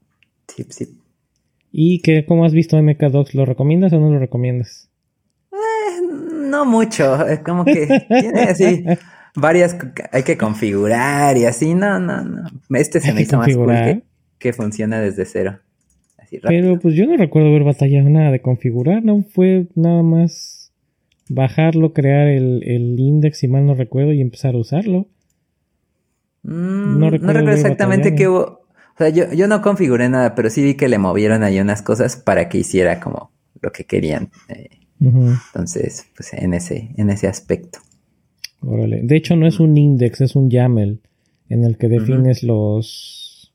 [0.48, 0.98] Sí, sí.
[1.72, 3.34] ¿Y que, cómo has visto MK2?
[3.34, 4.90] ¿Lo recomiendas o no lo recomiendas?
[5.52, 5.56] Eh,
[6.48, 8.84] no mucho, es como que tiene así
[9.34, 9.76] varias,
[10.12, 12.44] hay que configurar y así, no, no, no.
[12.70, 14.02] Este se me hizo más cool
[14.38, 15.58] que, funciona desde cero.
[16.18, 20.72] Así Pero pues yo no recuerdo haber batallado nada de configurar, no fue nada más
[21.28, 25.08] bajarlo, crear el, el index, si mal no recuerdo, y empezar a usarlo.
[26.44, 28.64] Mm, no, recuerdo exactamente qué hubo.
[28.94, 32.16] O sea, yo, no configuré nada, pero sí vi que le movieron ahí unas cosas
[32.16, 34.30] para que hiciera como lo que querían.
[34.48, 34.68] Eh.
[35.00, 37.80] Entonces, pues en ese, en ese aspecto.
[38.60, 39.00] Órale.
[39.02, 41.00] De hecho, no es un index, es un YAML
[41.48, 43.52] en el que defines los,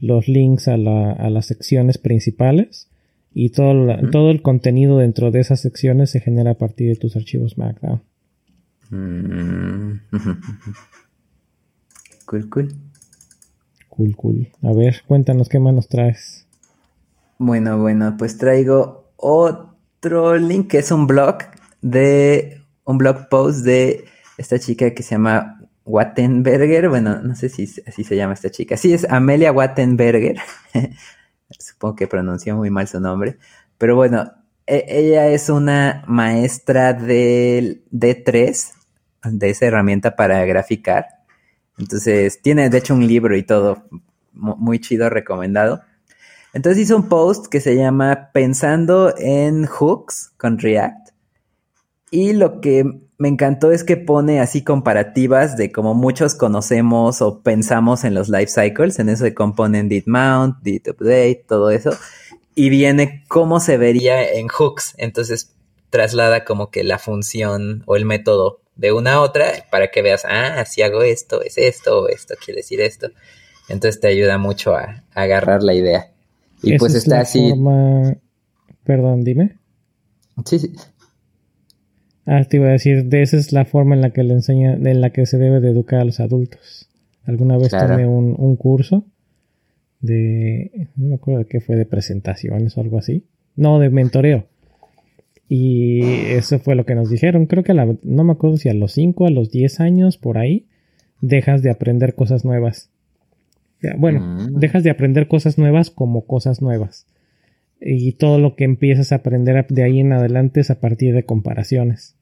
[0.00, 2.90] los links a, la, a, las secciones principales
[3.32, 7.16] y todo, todo el contenido dentro de esas secciones se genera a partir de tus
[7.16, 8.02] archivos Markdown.
[12.26, 12.74] Cool, cool.
[13.88, 14.48] Cool, cool.
[14.62, 16.46] A ver, cuéntanos qué más nos traes.
[17.38, 21.38] Bueno, bueno, pues traigo otro link que es un blog
[21.80, 24.04] de un blog post de
[24.38, 26.88] esta chica que se llama Wattenberger.
[26.88, 28.76] Bueno, no sé si así se llama esta chica.
[28.76, 30.36] Sí, es Amelia Wattenberger.
[31.58, 33.38] Supongo que pronunció muy mal su nombre.
[33.78, 34.32] Pero bueno,
[34.66, 38.72] e, ella es una maestra del D3,
[39.24, 41.15] de esa herramienta para graficar.
[41.78, 43.84] Entonces, tiene de hecho un libro y todo
[44.32, 45.82] muy chido, recomendado.
[46.52, 51.10] Entonces hizo un post que se llama Pensando en Hooks con React.
[52.10, 52.84] Y lo que
[53.18, 58.28] me encantó es que pone así comparativas de como muchos conocemos o pensamos en los
[58.28, 61.90] life cycles, en eso de component did mount, did update, todo eso.
[62.54, 64.94] Y viene cómo se vería en hooks.
[64.96, 65.54] Entonces
[65.90, 70.24] traslada como que la función o el método de una a otra para que veas,
[70.28, 73.08] ah, si hago esto, es esto, o esto quiere decir esto.
[73.68, 76.10] Entonces te ayuda mucho a, agarrar la idea.
[76.62, 77.52] Y pues está así.
[78.84, 79.56] Perdón, dime.
[80.44, 80.72] Sí, sí.
[82.26, 84.74] Ah, te iba a decir, de esa es la forma en la que le enseña,
[84.74, 86.88] en la que se debe de educar a los adultos.
[87.24, 89.04] Alguna vez tomé un, un curso
[90.00, 93.24] de, no me acuerdo de qué fue, de presentaciones o algo así.
[93.56, 94.46] No, de mentoreo.
[95.48, 97.46] Y eso fue lo que nos dijeron.
[97.46, 100.66] Creo que no me acuerdo si a los 5, a los 10 años, por ahí,
[101.20, 102.90] dejas de aprender cosas nuevas.
[103.98, 104.58] Bueno, mm.
[104.58, 107.06] dejas de aprender cosas nuevas como cosas nuevas.
[107.80, 111.24] Y todo lo que empiezas a aprender de ahí en adelante es a partir de
[111.24, 112.16] comparaciones.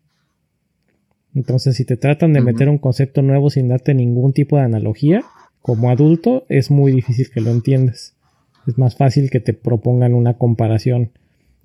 [1.35, 5.23] Entonces, si te tratan de meter un concepto nuevo sin darte ningún tipo de analogía,
[5.63, 8.15] como adulto, es muy difícil que lo entiendas.
[8.67, 11.11] Es más fácil que te propongan una comparación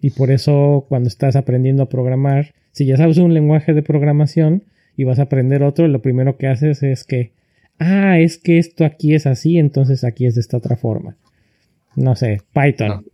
[0.02, 4.64] y por eso cuando estás aprendiendo a programar, si ya sabes un lenguaje de programación
[4.96, 7.32] y vas a aprender otro, lo primero que haces es que,
[7.80, 11.18] ah, es que esto aquí es así, entonces aquí es de esta otra forma.
[11.96, 13.06] No sé, Python.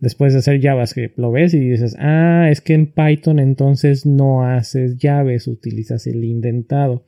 [0.00, 1.16] después de hacer JavaScript.
[1.18, 6.24] Lo ves y dices, ah, es que en Python entonces no haces llaves, utilizas el
[6.24, 7.04] indentado.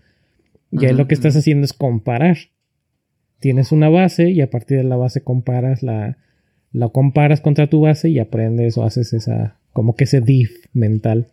[0.71, 2.37] Y ahí lo que estás haciendo es comparar.
[3.41, 6.17] Tienes una base y a partir de la base comparas la,
[6.75, 11.29] la comparas contra tu base y aprendes o haces esa, como que ese diff mental.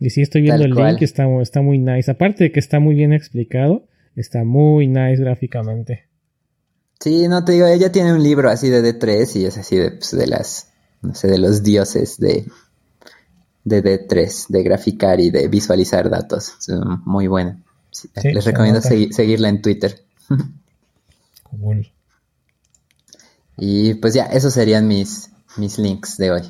[0.00, 2.10] Y sí estoy viendo el link, está, está muy nice.
[2.10, 6.08] Aparte de que está muy bien explicado, está muy nice gráficamente.
[6.98, 9.92] Sí, no te digo, ella tiene un libro así de D3 y es así de,
[9.92, 12.46] pues, de las, no sé, de los dioses de,
[13.62, 16.56] de D3, de graficar y de visualizar datos.
[17.04, 17.62] muy buena.
[18.24, 20.00] les recomiendo seguirla en Twitter.
[21.44, 21.93] cool.
[23.56, 26.42] Y pues ya, esos serían mis, mis links de hoy.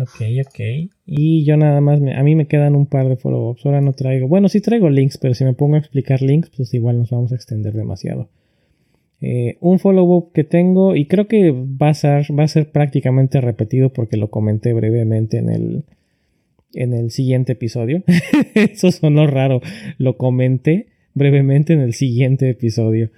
[0.00, 0.90] Ok, ok.
[1.06, 3.64] Y yo nada más, a mí me quedan un par de follow-ups.
[3.66, 6.72] Ahora no traigo, bueno, sí traigo links, pero si me pongo a explicar links, pues
[6.74, 8.28] igual nos vamos a extender demasiado.
[9.20, 13.40] Eh, un follow-up que tengo y creo que va a, ser, va a ser prácticamente
[13.40, 15.84] repetido porque lo comenté brevemente en el,
[16.74, 18.02] en el siguiente episodio.
[18.54, 19.60] Eso sonó raro.
[19.98, 23.10] Lo comenté brevemente en el siguiente episodio.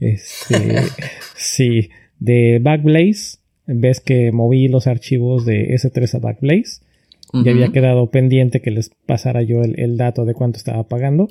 [0.00, 0.78] Este,
[1.36, 1.90] sí,
[2.24, 3.38] de Backblaze.
[3.66, 6.82] Ves que moví los archivos de S3 a Backblaze.
[7.34, 11.28] Y había quedado pendiente que les pasara yo el, el dato de cuánto estaba pagando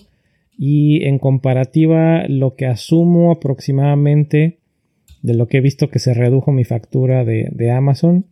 [0.63, 4.59] y en comparativa lo que asumo aproximadamente
[5.23, 8.25] de lo que he visto que se redujo mi factura de, Amazon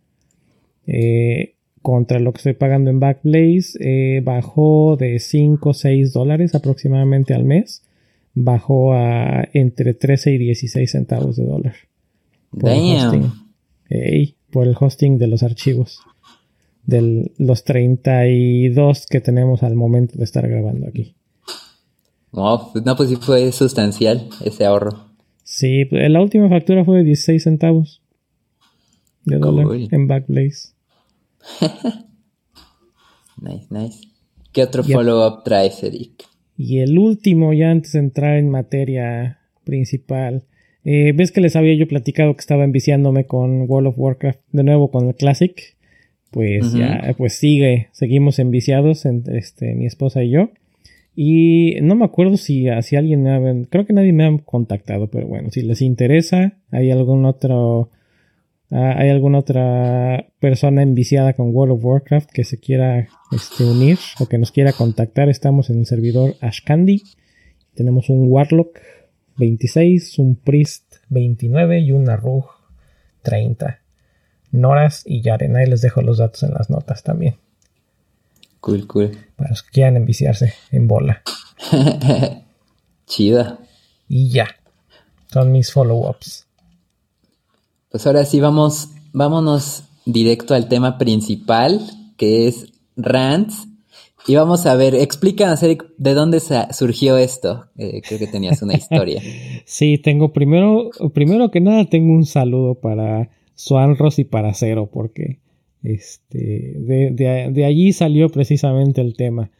[0.85, 6.53] eh, contra lo que estoy pagando en Backblaze eh, bajó de 5 o 6 dólares
[6.53, 7.83] aproximadamente al mes
[8.35, 11.73] bajó a entre 13 y 16 centavos de dólar
[12.51, 13.31] por el hosting
[14.51, 15.99] por el hosting de los archivos
[16.83, 21.15] de los 32 que tenemos al momento de estar grabando aquí
[22.31, 25.09] no, pues, no, pues sí fue sustancial ese ahorro.
[25.43, 28.01] Sí, pues, la última factura fue de 16 centavos
[29.25, 30.73] de dólar en Backblaze.
[33.41, 33.99] nice, nice.
[34.51, 36.25] ¿Qué otro follow-up traes, Eric?
[36.55, 40.45] Y el último, ya antes de entrar en materia principal.
[40.91, 44.63] Eh, ¿Ves que les había yo platicado que estaba enviciándome con World of Warcraft de
[44.63, 45.55] nuevo con el Classic?
[46.31, 50.49] Pues ya, pues sigue, seguimos enviciados, este, mi esposa y yo.
[51.15, 55.11] Y no me acuerdo si, si alguien me ha, creo que nadie me ha contactado,
[55.11, 57.91] pero bueno, si les interesa, hay algún otro,
[58.71, 63.99] ah, hay alguna otra persona enviciada con World of Warcraft que se quiera este, unir
[64.19, 67.03] o que nos quiera contactar, estamos en el servidor Ashcandy.
[67.75, 68.79] Tenemos un Warlock
[69.39, 72.45] 26, un Priest 29 y un Arug
[73.23, 73.79] 30.
[74.51, 77.35] Noras y Yaren, ahí les dejo los datos en las notas también.
[78.59, 79.17] Cool, cool.
[79.35, 81.21] Para los que quieran enviciarse en bola.
[83.07, 83.59] Chida.
[84.07, 84.47] Y ya.
[85.31, 86.45] Son mis follow-ups.
[87.89, 91.79] Pues ahora sí, vamos, vámonos directo al tema principal,
[92.17, 92.65] que es
[92.97, 93.68] rants.
[94.27, 96.39] Y vamos a ver, explícanos, Eric, de dónde
[96.71, 97.65] surgió esto.
[97.77, 99.21] Eh, creo que tenías una historia.
[99.65, 104.89] sí, tengo primero, primero que nada, tengo un saludo para Swan Ross y para Cero,
[104.91, 105.39] porque
[105.83, 109.51] este, de, allí salió precisamente el tema.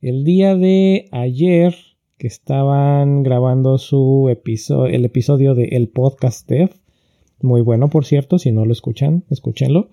[0.00, 1.74] El día de ayer
[2.18, 6.70] que estaban grabando su episodio, el episodio de El Podcast Dev,
[7.40, 9.90] muy bueno por cierto, si no lo escuchan, escúchenlo.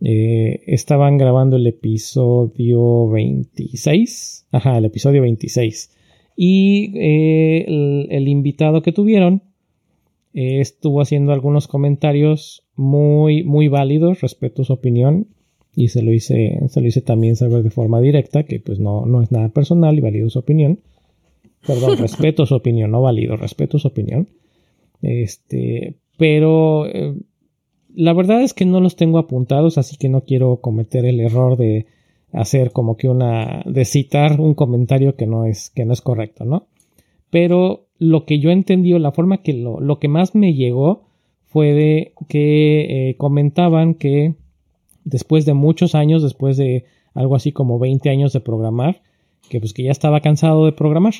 [0.00, 5.90] Eh, estaban grabando el episodio 26, ajá, el episodio 26.
[6.36, 9.42] Y eh, el, invitado que tuvieron
[10.34, 15.26] eh, estuvo haciendo algunos comentarios muy, muy válido, respeto su opinión
[15.74, 19.04] y se lo hice, se lo hice también saber de forma directa que pues no,
[19.04, 20.78] no es nada personal y válido su opinión.
[21.66, 24.28] Perdón, respeto su opinión, no válido, respeto su opinión.
[25.02, 26.86] Este, pero
[27.98, 31.56] la verdad es que no los tengo apuntados, así que no quiero cometer el error
[31.56, 31.86] de
[32.32, 36.44] hacer como que una, de citar un comentario que no es, que no es correcto,
[36.44, 36.68] ¿no?
[37.30, 41.08] Pero lo que yo entendí la forma que lo, lo que más me llegó
[41.46, 44.36] fue de que eh, comentaban que
[45.02, 46.84] después de muchos años, después de
[47.14, 49.02] algo así como 20 años de programar,
[49.50, 51.14] que pues que ya estaba cansado de programar.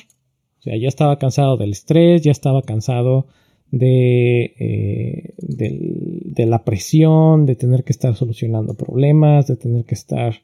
[0.59, 3.27] O sea, ya estaba cansado del estrés, ya estaba cansado
[3.71, 10.35] de, eh, de, la presión, de tener que estar solucionando problemas, de tener que estar,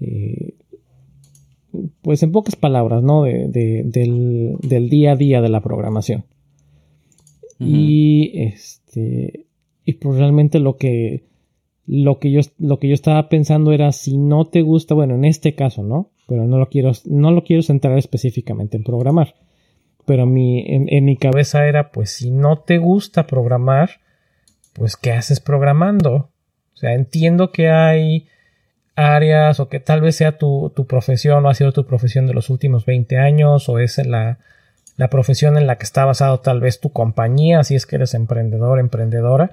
[0.00, 0.54] eh,
[2.02, 3.22] pues en pocas palabras, ¿no?
[3.22, 6.24] De, del, del, día a día de la programación.
[7.58, 9.46] Y este,
[9.84, 11.24] y pues realmente lo que,
[11.86, 15.24] lo que yo, lo que yo estaba pensando era si no te gusta, bueno, en
[15.24, 16.10] este caso, ¿no?
[16.26, 19.36] Pero no lo quiero, no lo quiero centrar específicamente en programar.
[20.06, 24.00] Pero mi, en, mi cabeza era, pues si no te gusta programar,
[24.72, 26.30] pues, ¿qué haces programando?
[26.74, 28.28] O sea, entiendo que hay
[28.94, 32.50] áreas o que tal vez sea tu, profesión o ha sido tu profesión de los
[32.50, 34.38] últimos 20 años o es la,
[34.96, 38.14] la profesión en la que está basado tal vez tu compañía, si es que eres
[38.14, 39.50] emprendedor, emprendedora.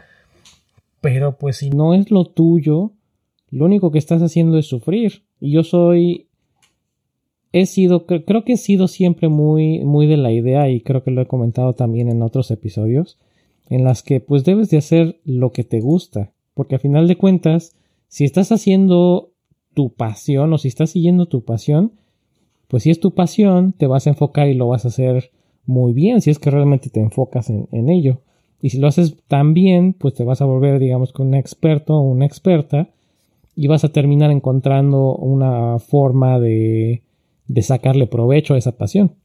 [1.01, 2.91] Pero pues si no es lo tuyo,
[3.49, 5.23] lo único que estás haciendo es sufrir.
[5.39, 6.27] Y yo soy
[7.53, 11.11] he sido, creo que he sido siempre muy, muy de la idea y creo que
[11.11, 13.19] lo he comentado también en otros episodios,
[13.69, 17.15] en las que pues debes de hacer lo que te gusta, porque a final de
[17.15, 17.75] cuentas,
[18.07, 19.29] si estás haciendo
[19.75, 21.93] tu pasión o si estás siguiendo tu pasión,
[22.67, 25.29] pues si es tu pasión, te vas a enfocar y lo vas a hacer
[25.67, 28.21] muy bien, si es que realmente te enfocas en, en ello.
[28.61, 31.95] Y si lo haces tan bien, pues te vas a volver, digamos, con un experto
[31.95, 32.89] o una experta
[33.55, 37.03] y vas a terminar encontrando una forma de,
[37.47, 39.15] de sacarle provecho a esa pasión.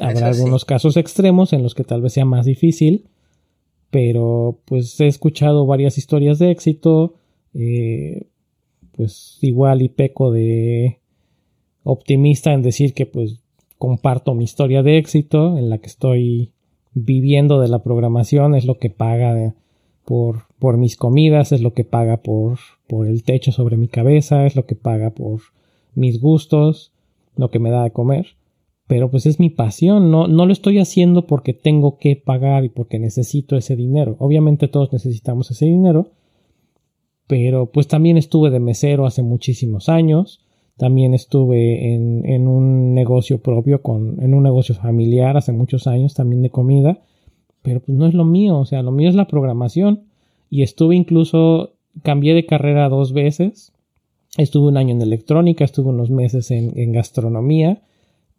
[0.00, 3.08] Habrá algunos casos extremos en los que tal vez sea más difícil,
[3.90, 7.14] pero pues he escuchado varias historias de éxito,
[7.54, 8.26] eh,
[8.92, 10.98] pues igual y peco de
[11.82, 13.40] optimista en decir que pues
[13.78, 16.52] comparto mi historia de éxito en la que estoy
[16.94, 19.54] viviendo de la programación, es lo que paga
[20.04, 24.46] por, por mis comidas, es lo que paga por, por el techo sobre mi cabeza,
[24.46, 25.40] es lo que paga por
[25.94, 26.92] mis gustos,
[27.36, 28.36] lo que me da de comer,
[28.86, 32.70] pero pues es mi pasión, no, no lo estoy haciendo porque tengo que pagar y
[32.70, 34.16] porque necesito ese dinero.
[34.18, 36.08] Obviamente todos necesitamos ese dinero,
[37.26, 40.40] pero pues también estuve de mesero hace muchísimos años,
[40.78, 46.14] también estuve en, en un negocio propio, con, en un negocio familiar hace muchos años
[46.14, 47.02] también de comida,
[47.62, 50.04] pero pues no es lo mío, o sea, lo mío es la programación
[50.48, 53.72] y estuve incluso, cambié de carrera dos veces,
[54.36, 57.82] Estuve un año en electrónica, estuve unos meses en, gastronomía,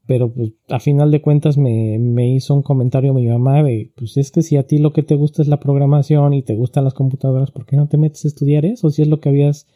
[0.06, 4.18] pero pues a final de cuentas me, me, hizo un comentario mi mamá de, pues
[4.18, 6.84] es que si a ti lo que te gusta es la programación y te gustan
[6.84, 8.90] las computadoras, ¿por qué no te metes a estudiar eso?
[8.90, 9.68] Si es lo que habías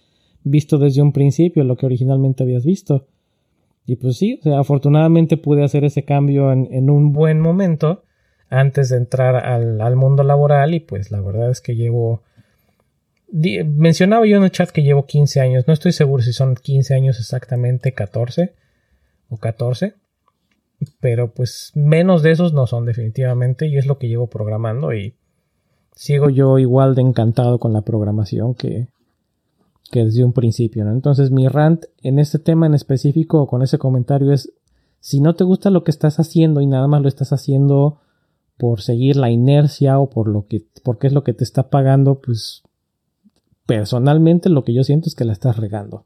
[0.43, 3.07] visto desde un principio, lo que originalmente habías visto.
[3.85, 8.03] Y pues sí, o sea, afortunadamente pude hacer ese cambio en, en un buen momento
[8.49, 12.21] antes de entrar al, al mundo laboral y pues la verdad es que llevo
[13.33, 16.93] mencionaba yo en el chat que llevo 15 años, no estoy seguro si son 15
[16.93, 18.53] años exactamente, 14
[19.29, 19.95] o 14,
[20.99, 25.15] pero pues menos de esos no son definitivamente y es lo que llevo programando y
[25.95, 28.87] sigo yo igual de encantado con la programación que,
[29.91, 30.91] desde un principio, ¿no?
[30.91, 34.53] Entonces mi rant en este tema en específico con ese comentario es
[34.99, 37.99] si no te gusta lo que estás haciendo y nada más lo estás haciendo
[38.57, 42.21] por seguir la inercia o por lo que porque es lo que te está pagando,
[42.21, 42.63] pues
[43.65, 46.05] personalmente lo que yo siento es que la estás regando.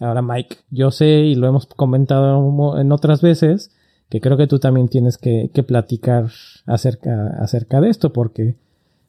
[0.00, 3.70] Ahora, Mike, yo sé y lo hemos comentado en otras veces
[4.08, 6.30] que creo que tú también tienes que, platicar
[6.66, 8.56] acerca, acerca de esto porque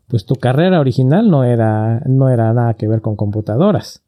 [0.08, 4.02] pues tu carrera original no era, no era nada que ver con computadoras.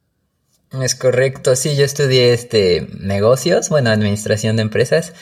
[0.82, 5.14] Es correcto, sí, yo estudié este negocios, bueno, administración de empresas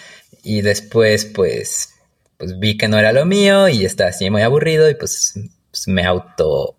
[0.44, 1.94] y después pues,
[2.38, 5.34] pues vi que no era lo mío y estaba así muy aburrido y pues,
[5.72, 6.76] pues me auto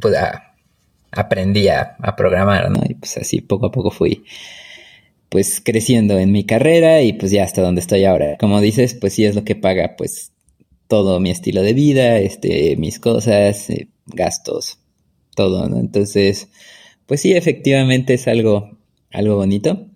[0.00, 0.14] pues
[1.10, 2.82] aprendí a, programar, ¿no?
[2.88, 4.24] Y pues así poco a poco fui
[5.28, 8.36] pues creciendo en mi carrera y pues ya hasta donde estoy ahora.
[8.38, 10.32] Como dices, pues sí es lo que paga pues
[10.88, 14.78] todo mi estilo de vida, este, mis cosas, eh, gastos,
[15.34, 15.78] todo, ¿no?
[15.78, 16.48] Entonces,
[17.06, 18.78] pues sí, efectivamente es algo,
[19.10, 19.88] algo bonito.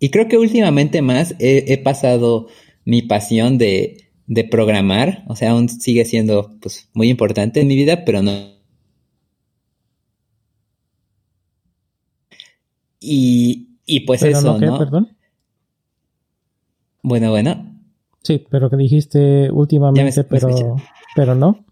[0.00, 2.48] Y creo que últimamente más he, he pasado
[2.84, 7.76] mi pasión de, de programar, o sea, aún sigue siendo pues muy importante en mi
[7.76, 8.53] vida, pero no
[13.06, 15.16] Y, y pues eso, no, Perdón.
[17.02, 17.70] Bueno, bueno.
[18.22, 20.76] Sí, pero que dijiste últimamente, pero,
[21.14, 21.66] pero no.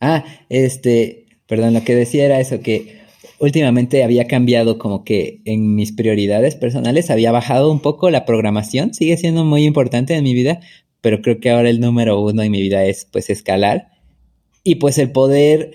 [0.00, 3.00] Ah, este, perdón, lo que decía era eso, que
[3.38, 8.92] últimamente había cambiado como que en mis prioridades personales había bajado un poco la programación,
[8.92, 10.60] sigue siendo muy importante en mi vida,
[11.00, 13.88] pero creo que ahora el número uno en mi vida es pues escalar
[14.62, 15.72] y pues el poder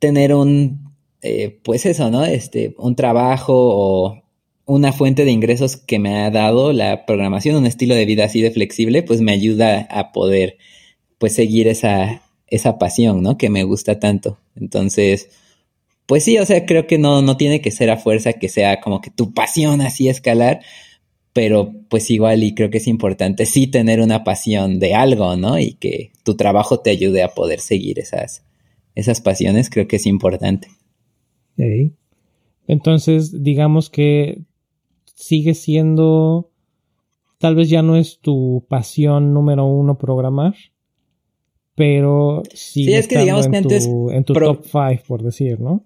[0.00, 0.85] tener un
[1.22, 2.24] eh, pues eso, ¿no?
[2.24, 4.22] Este, un trabajo o
[4.66, 8.40] una fuente de ingresos que me ha dado la programación, un estilo de vida así
[8.42, 10.58] de flexible, pues me ayuda a poder,
[11.18, 13.38] pues seguir esa, esa pasión, ¿no?
[13.38, 14.38] Que me gusta tanto.
[14.56, 15.30] Entonces,
[16.06, 18.80] pues sí, o sea, creo que no, no tiene que ser a fuerza que sea
[18.80, 20.60] como que tu pasión así escalar,
[21.32, 25.58] pero pues igual y creo que es importante sí tener una pasión de algo, ¿no?
[25.58, 28.44] Y que tu trabajo te ayude a poder seguir esas,
[28.94, 30.68] esas pasiones, creo que es importante.
[32.66, 34.42] Entonces, digamos que
[35.14, 36.50] sigue siendo,
[37.38, 40.54] tal vez ya no es tu pasión número uno programar,
[41.74, 45.84] pero sí, es que digamos en que tu, en tu top 5, por decir, ¿no?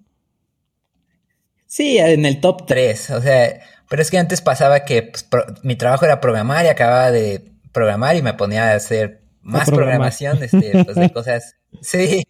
[1.65, 5.25] Sí, en el top 3, o sea, pero es que antes pasaba que pues,
[5.63, 10.41] mi trabajo era programar y acababa de programar y me ponía a hacer más programación
[10.43, 11.55] este, pues, de cosas.
[11.81, 12.23] Sí.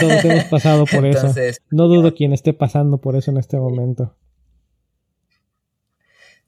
[0.00, 1.32] Todos hemos pasado por eso.
[1.70, 4.14] No dudo quien esté pasando por eso en este momento.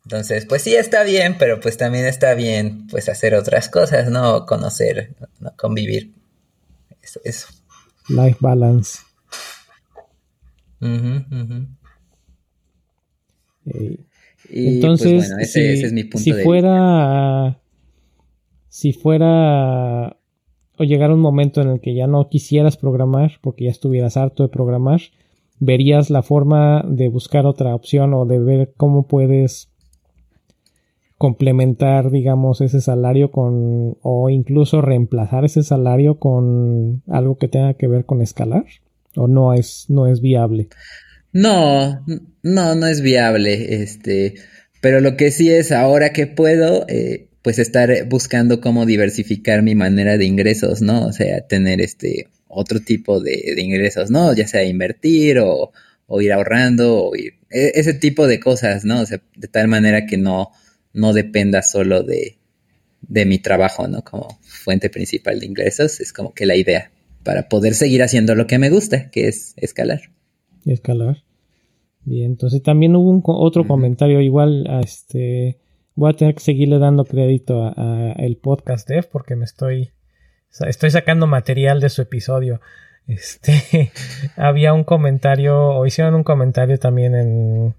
[0.05, 4.45] Entonces, pues sí está bien, pero pues también está bien pues hacer otras cosas, ¿no?
[4.45, 5.57] Conocer, ¿no?
[5.57, 6.13] convivir.
[7.03, 7.49] Eso, eso.
[8.09, 8.99] Life balance.
[14.51, 15.33] Entonces,
[16.17, 17.59] si, fuera,
[18.69, 20.19] si fuera
[20.79, 24.43] o llegara un momento en el que ya no quisieras programar porque ya estuvieras harto
[24.43, 25.01] de programar,
[25.59, 29.71] verías la forma de buscar otra opción o de ver cómo puedes
[31.17, 37.87] complementar, digamos, ese salario con, o incluso reemplazar ese salario con algo que tenga que
[37.87, 38.65] ver con escalar,
[39.17, 40.69] o no es, no es viable.
[41.33, 42.05] No,
[42.43, 44.35] no, no es viable, este,
[44.81, 49.75] pero lo que sí es ahora que puedo, eh, pues estar buscando cómo diversificar mi
[49.75, 51.07] manera de ingresos, ¿no?
[51.07, 54.35] O sea, tener este otro tipo de, ingresos, ¿no?
[54.35, 55.71] Ya sea invertir o,
[56.07, 59.03] o ir ahorrando o ir, e, ese tipo de cosas, ¿no?
[59.03, 60.53] O sea, de tal manera que no,
[60.95, 62.39] no dependa solo de,
[63.03, 64.03] de mi trabajo, ¿no?
[64.03, 66.93] Como fuente principal de ingresos, es como que la idea
[67.25, 70.01] para poder seguir haciendo lo que me gusta, que es escalar.
[70.65, 71.25] Escalar.
[72.07, 75.59] Bien, entonces también hubo un otro comentario igual, a este,
[75.95, 79.93] voy a tener que seguirle dando crédito a, el podcast Dev porque me estoy,
[80.67, 82.61] estoy sacando material de su episodio.
[83.07, 83.93] Este,
[84.37, 87.75] había un comentario, o hicieron un comentario también en,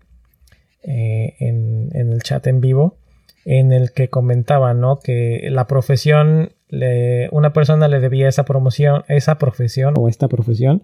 [0.83, 2.97] eh, en, en, el chat en vivo,
[3.43, 4.99] en el que comentaba, ¿no?
[4.99, 10.83] Que la profesión, le, una persona le debía esa promoción, esa profesión o esta profesión,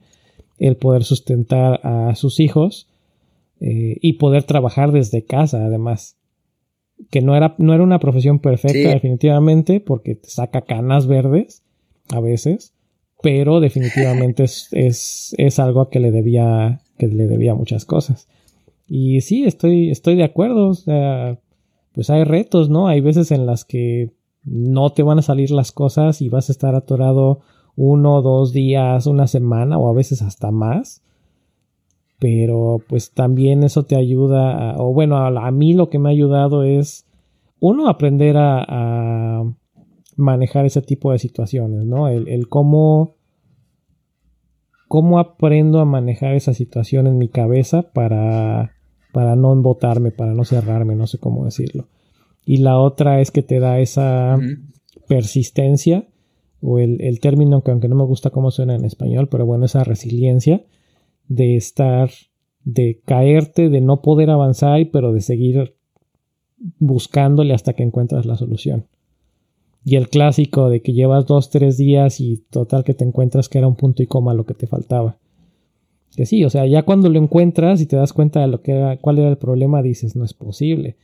[0.58, 2.88] el poder sustentar a sus hijos
[3.60, 6.18] eh, y poder trabajar desde casa, además.
[7.10, 11.64] Que no era, no era una profesión perfecta, definitivamente, porque te saca canas verdes
[12.10, 12.74] a veces,
[13.22, 18.28] pero definitivamente es, es, es algo que le debía, que le debía muchas cosas.
[18.88, 20.70] Y sí, estoy, estoy de acuerdo.
[20.70, 21.40] O sea,
[21.94, 22.88] pues hay retos, ¿no?
[22.88, 24.12] Hay veces en las que
[24.44, 27.42] no te van a salir las cosas y vas a estar atorado
[27.76, 31.01] uno, dos días, una semana o a veces hasta más
[32.22, 36.62] pero pues también eso te ayuda, o bueno, a, mí lo que me ha ayudado
[36.62, 37.08] es,
[37.60, 39.44] uno, aprender a,
[40.18, 42.10] manejar ese tipo de situaciones, ¿no?
[42.10, 43.16] El, cómo,
[44.88, 48.74] cómo aprendo a manejar esa situación en mi cabeza para,
[49.14, 51.88] para no embotarme, para no cerrarme, no sé cómo decirlo.
[52.46, 54.38] Y la otra es que te da esa
[55.08, 56.08] persistencia,
[56.62, 59.66] o el, el término que aunque no me gusta cómo suena en español, pero bueno,
[59.66, 60.64] esa resiliencia
[61.28, 62.10] de estar,
[62.64, 65.76] de caerte, de no poder avanzar, pero de seguir
[66.80, 68.88] buscándole hasta que encuentras la solución.
[69.84, 73.58] Y el clásico de que llevas dos, tres días y total que te encuentras que
[73.58, 75.18] era un punto y coma lo que te faltaba.
[76.16, 78.74] Que sí, o sea, ya cuando lo encuentras y te das cuenta de lo que
[78.74, 80.98] era, cuál era el problema, dices, no es posible.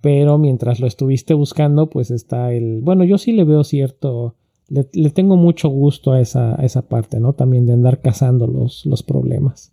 [0.00, 2.80] Pero mientras lo estuviste buscando, pues está el.
[2.82, 4.34] Bueno, yo sí le veo cierto
[4.72, 7.34] le, tengo mucho gusto a esa, esa, parte, ¿no?
[7.34, 9.72] También de andar cazando los, los problemas.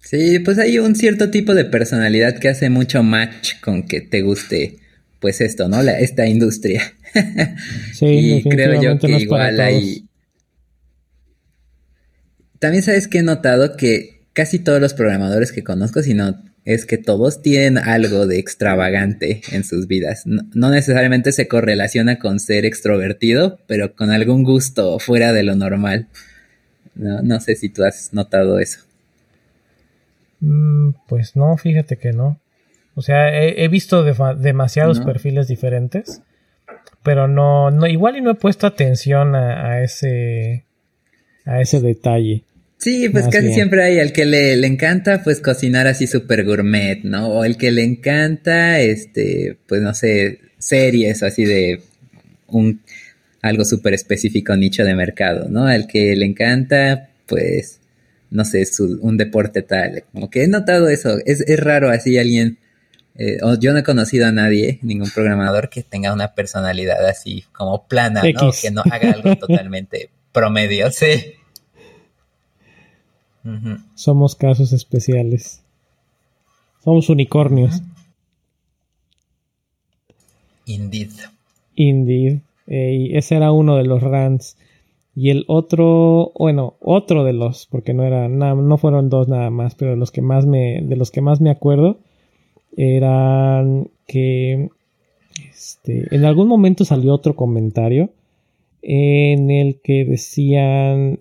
[0.00, 4.20] Sí, pues hay un cierto tipo de personalidad que hace mucho match con que te
[4.20, 4.76] guste,
[5.18, 5.82] pues esto, ¿no?
[5.82, 6.82] La, esta industria.
[7.92, 10.08] Sí, y creo yo que igual hay.
[12.58, 16.86] También sabes que he notado que casi todos los programadores que conozco, si no es
[16.86, 20.24] que todos tienen algo de extravagante en sus vidas.
[20.26, 26.08] No, necesariamente se correlaciona con ser extrovertido, pero con algún gusto fuera de lo normal.
[26.94, 28.80] No, sé si tú has notado eso.
[30.40, 32.40] Mm, pues no, fíjate que no.
[32.94, 36.22] O sea, he, visto demasiados perfiles diferentes,
[37.02, 40.64] pero no, no, igual y no he puesto atención a ese,
[41.44, 42.44] a ese detalle.
[42.78, 47.02] Sí, pues casi siempre hay el que le, le, encanta pues cocinar así super gourmet,
[47.02, 47.28] ¿no?
[47.28, 51.80] O el que le encanta, este, pues no sé, series así de
[52.48, 52.80] un
[53.44, 55.66] algo súper específico nicho de mercado, ¿no?
[55.66, 57.78] Al que le encanta, pues,
[58.30, 60.04] no sé, su, un deporte tal.
[60.12, 61.18] Como que he notado eso.
[61.26, 62.56] Es, es raro así alguien.
[63.16, 67.86] Eh, yo no he conocido a nadie, ningún programador que tenga una personalidad así como
[67.86, 68.50] plana, ¿no?
[68.60, 71.34] Que no haga algo totalmente promedio, sí.
[73.94, 75.62] Somos casos especiales.
[76.82, 77.82] Somos unicornios.
[80.66, 81.10] Indeed.
[81.74, 82.40] Indeed.
[82.66, 84.56] Eh, y ese era uno de los rants.
[85.14, 89.74] Y el otro, bueno, otro de los, porque no era, no fueron dos nada más,
[89.74, 91.98] pero de los que más me, de los que más me acuerdo,
[92.76, 94.70] eran que
[95.50, 98.10] este, en algún momento salió otro comentario
[98.82, 101.20] en el que decían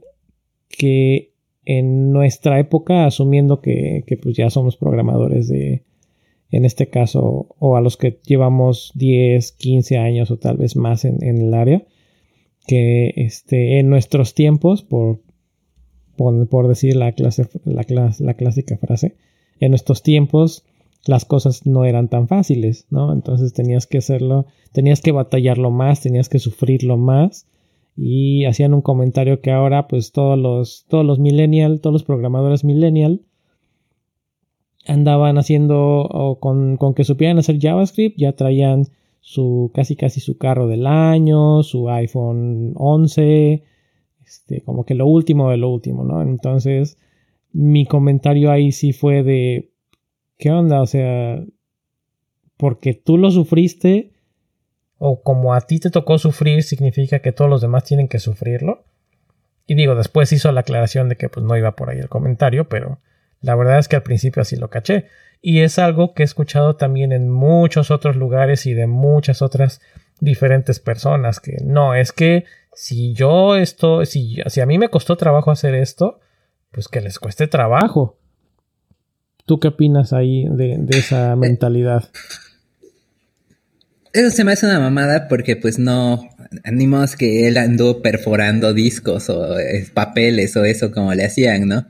[0.70, 1.33] que
[1.66, 5.84] en nuestra época, asumiendo que, pues ya somos programadores de,
[6.52, 11.06] en este caso, o a los que llevamos 10, 15 años o tal vez más
[11.06, 11.84] en, el área,
[12.68, 15.20] que este, en nuestros tiempos, por,
[16.16, 17.86] por, decir la, clase, la,
[18.20, 19.16] la clásica frase,
[19.60, 20.66] en nuestros tiempos
[21.06, 23.12] las cosas no eran tan fáciles, ¿no?
[23.12, 27.46] Entonces tenías que hacerlo, tenías que batallarlo más, tenías que sufrirlo más.
[27.96, 32.64] Y hacían un comentario que ahora, pues todos los, todos los millennial, todos los programadores
[32.64, 33.22] millennial,
[34.88, 38.88] andaban haciendo, o con, con que supieran hacer JavaScript, ya traían
[39.22, 43.64] su, casi casi su carro del año, su iPhone 11,
[44.26, 46.22] este, como que lo último de lo último, ¿no?
[46.22, 46.98] Entonces,
[47.54, 49.72] mi comentario ahí sí fue de,
[50.38, 50.82] ¿qué onda?
[50.82, 51.46] O sea,
[52.58, 54.13] porque tú lo sufriste
[55.06, 58.86] o como a ti te tocó sufrir significa que todos los demás tienen que sufrirlo.
[59.68, 62.70] Y digo, después hizo la aclaración de que pues no iba por ahí el comentario,
[62.70, 63.00] pero
[63.42, 65.08] la verdad es que al principio así lo caché.
[65.42, 69.82] Y es algo que he escuchado también en muchos otros lugares y de muchas otras
[70.22, 75.18] diferentes personas, que no, es que si yo esto, si, si a mí me costó
[75.18, 76.22] trabajo hacer esto,
[76.72, 78.16] pues que les cueste trabajo.
[79.46, 82.10] ¿Tú qué opinas ahí de, esa mentalidad?
[84.14, 86.30] Eso se me hace una mamada porque pues no,
[86.64, 91.88] animamos que él anduvo perforando discos o eh, papeles o eso como le hacían, ¿no?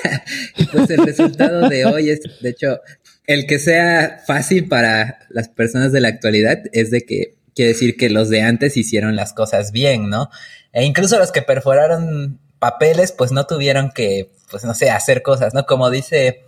[0.58, 2.80] y pues el resultado de hoy es, de hecho,
[3.26, 7.96] el que sea fácil para las personas de la actualidad es de que quiere decir
[7.96, 10.28] que los de antes hicieron las cosas bien, ¿no?
[10.72, 15.54] E incluso los que perforaron papeles pues no tuvieron que, pues no sé, hacer cosas,
[15.54, 15.64] ¿no?
[15.64, 16.44] Como dice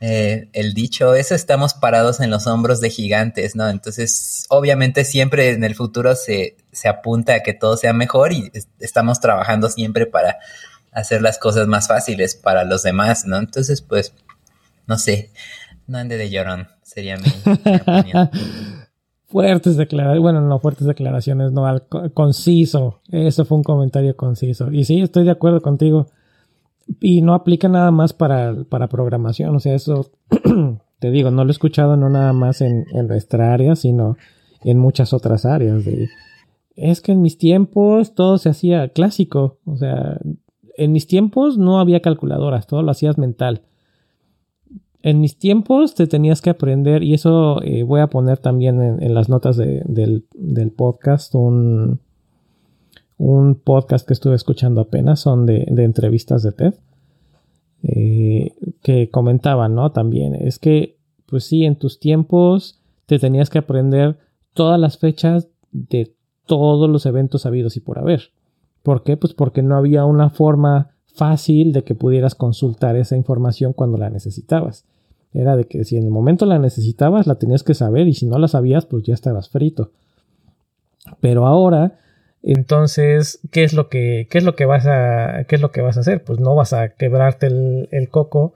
[0.00, 3.68] eh, el dicho, eso estamos parados en los hombros de gigantes, ¿no?
[3.68, 8.50] Entonces, obviamente siempre en el futuro se, se apunta a que todo sea mejor y
[8.80, 10.38] estamos trabajando siempre para
[10.92, 13.38] hacer las cosas más fáciles para los demás, ¿no?
[13.38, 14.14] Entonces, pues,
[14.86, 15.30] no sé,
[15.86, 17.24] no ande de llorón, sería mi,
[19.26, 21.84] fuertes declaraciones, bueno, no fuertes declaraciones, no, al
[22.14, 24.70] conciso, eso fue un comentario conciso.
[24.70, 26.06] Y sí, estoy de acuerdo contigo.
[27.00, 30.10] Y no aplica nada más para, para programación, o sea, eso
[30.98, 34.16] te digo, no lo he escuchado no nada más en, en nuestra área, sino
[34.64, 35.84] en muchas otras áreas.
[36.76, 40.18] Es que en mis tiempos todo se hacía clásico, o sea,
[40.76, 43.62] en mis tiempos no había calculadoras, todo lo hacías mental.
[45.02, 49.02] En mis tiempos te tenías que aprender, y eso eh, voy a poner también en,
[49.02, 52.00] en las notas de, del, del, podcast un,
[53.18, 56.74] un podcast que estuve escuchando apenas, son de, entrevistas de TED,
[57.82, 59.92] eh, que comentaban, ¿no?
[59.92, 60.96] También, es que,
[61.26, 64.18] pues sí, en tus tiempos te tenías que aprender
[64.54, 66.14] todas las fechas de
[66.46, 68.30] todos los eventos habidos y por haber.
[68.82, 69.16] ¿Por qué?
[69.16, 74.10] Pues porque no había una forma fácil de que pudieras consultar esa información cuando la
[74.10, 74.84] necesitabas.
[75.32, 78.26] Era de que si en el momento la necesitabas, la tenías que saber y si
[78.26, 79.90] no la sabías, pues ya estabas frito.
[81.20, 81.98] Pero ahora
[82.46, 85.80] entonces, ¿qué es lo que, qué es lo que vas a, qué es lo que
[85.80, 86.22] vas a hacer?
[86.22, 88.52] Pues no vas a quebrarte el, coco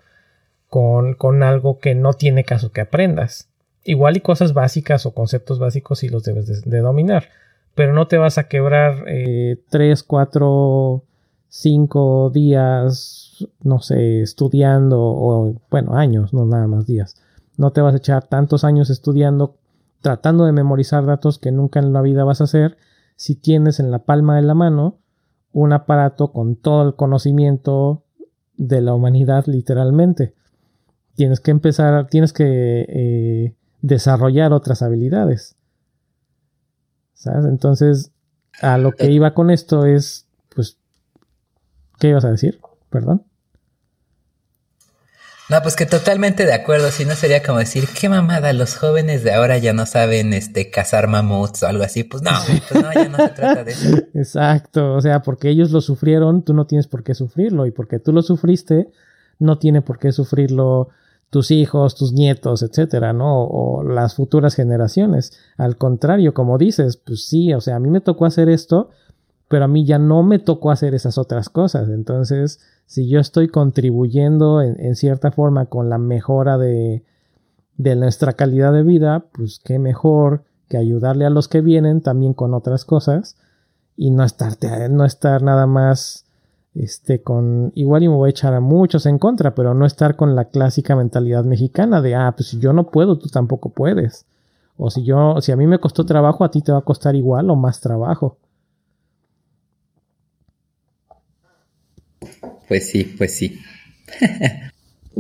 [0.69, 3.49] con, con, algo que no tiene caso que aprendas.
[3.85, 7.31] Igual y cosas básicas o conceptos básicos sí los debes de, dominar,
[7.75, 11.05] pero no te vas a quebrar eh, tres, cuatro,
[11.49, 17.17] cinco días, no sé, estudiando o, bueno, años, no nada más días.
[17.57, 19.57] No te vas a echar tantos años estudiando,
[20.03, 22.77] tratando de memorizar datos que nunca en la vida vas a hacer
[23.19, 25.01] si tienes en la palma de la mano
[25.53, 28.05] un aparato con todo el conocimiento
[28.57, 30.35] de la humanidad literalmente.
[31.17, 35.57] Tienes que empezar, tienes que eh, desarrollar otras habilidades.
[37.15, 37.47] ¿Sabes?
[37.47, 38.13] Entonces,
[38.61, 39.11] a lo que eh.
[39.13, 40.79] iba con esto es, pues,
[41.99, 42.61] ¿qué ibas a decir?
[42.89, 43.25] Perdón.
[45.51, 49.25] No, pues que totalmente de acuerdo, si no sería como decir, qué mamada, los jóvenes
[49.25, 52.33] de ahora ya no saben este cazar mamuts o algo así, pues no,
[52.69, 53.97] pues no, ya no se trata de eso.
[54.15, 57.99] Exacto, o sea, porque ellos lo sufrieron, tú no tienes por qué sufrirlo, y porque
[57.99, 58.91] tú lo sufriste,
[59.39, 60.91] no tiene por qué sufrirlo
[61.31, 63.45] tus hijos, tus nietos, etcétera, ¿no?
[63.45, 65.33] O las futuras generaciones.
[65.57, 68.91] Al contrario, como dices, pues sí, o sea, a mí me tocó hacer esto,
[69.49, 73.49] pero a mí ya no me tocó hacer esas otras cosas, entonces si yo estoy
[73.49, 77.05] contribuyendo en, cierta forma con la mejora de,
[77.77, 82.33] de, nuestra calidad de vida, pues qué mejor que ayudarle a los que vienen también
[82.35, 83.37] con otras cosas
[83.97, 84.57] y no estar,
[84.91, 86.25] no estar nada más
[86.75, 90.17] este con igual y me voy a echar a muchos en contra, pero no estar
[90.17, 94.27] con la clásica mentalidad mexicana de ah, pues si yo no puedo, tú tampoco puedes.
[94.77, 97.17] O si yo si a mí me costó trabajo, a ti te va a costar
[97.17, 98.39] igual o más trabajo.
[102.69, 103.59] Pues sí, pues sí.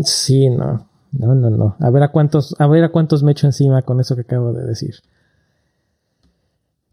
[0.04, 0.86] sí, no.
[1.12, 1.76] No, no, no.
[1.80, 4.52] A ver a cuántos, a ver a cuántos me echo encima con eso que acabo
[4.52, 4.96] de decir.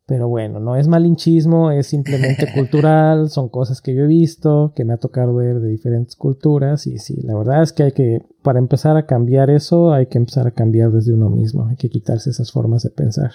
[0.08, 4.86] Pero bueno, no es malinchismo, es simplemente cultural, son cosas que yo he visto, que
[4.86, 8.22] me ha tocado ver de diferentes culturas y sí, la verdad es que hay que,
[8.44, 11.90] para empezar a cambiar eso, hay que empezar a cambiar desde uno mismo, hay que
[11.90, 13.32] quitarse esas formas de pensar.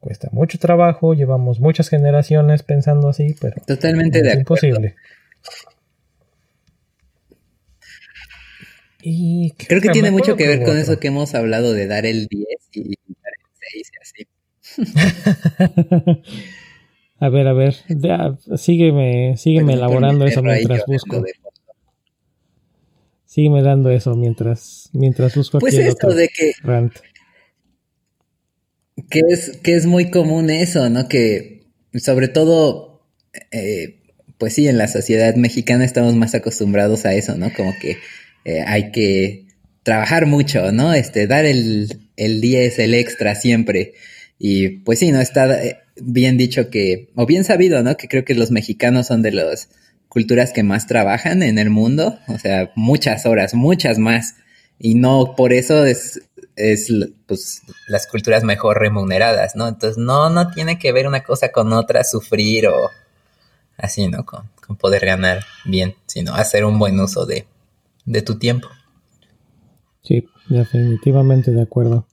[0.00, 4.96] Cuesta mucho trabajo, llevamos muchas generaciones pensando así, pero totalmente de imposible.
[9.02, 12.26] Y creo que tiene mucho que ver con eso que hemos hablado de dar el
[12.26, 12.94] 10 y
[17.18, 17.74] a ver, a ver,
[18.56, 21.22] sígueme, sígueme elaborando eso mientras busco.
[23.24, 26.52] Sígueme dando eso mientras, mientras busco pues aquí esto de que,
[29.10, 31.08] Que es, que es muy común eso, ¿no?
[31.08, 33.02] Que sobre todo,
[33.50, 34.00] eh,
[34.38, 37.52] pues sí, en la sociedad mexicana estamos más acostumbrados a eso, ¿no?
[37.52, 37.96] Como que
[38.44, 39.46] eh, hay que
[39.82, 40.94] trabajar mucho, ¿no?
[40.94, 43.94] Este, dar el, el 10, el extra siempre.
[44.38, 45.20] Y pues sí, ¿no?
[45.20, 47.96] Está eh, bien dicho que, o bien sabido, ¿no?
[47.96, 49.68] Que creo que los mexicanos son de las
[50.08, 54.34] culturas que más trabajan en el mundo, o sea, muchas horas, muchas más.
[54.78, 56.22] Y no por eso es,
[56.60, 56.88] es
[57.26, 59.68] pues, las culturas mejor remuneradas, ¿no?
[59.68, 62.90] Entonces, no, no tiene que ver una cosa con otra, sufrir o
[63.76, 64.24] así, ¿no?
[64.24, 64.48] Con,
[64.78, 67.44] poder ganar bien, sino hacer un buen uso de,
[68.04, 68.68] de tu tiempo.
[70.02, 72.06] Sí, definitivamente de acuerdo.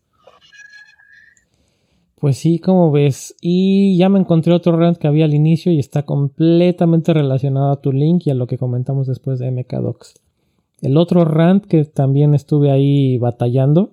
[2.20, 3.36] Pues sí, como ves.
[3.41, 7.80] Y ya me encontré otro rant que había al inicio y está completamente relacionado a
[7.80, 10.16] tu link y a lo que comentamos después de MKDocs.
[10.82, 13.91] El otro rant que también estuve ahí batallando,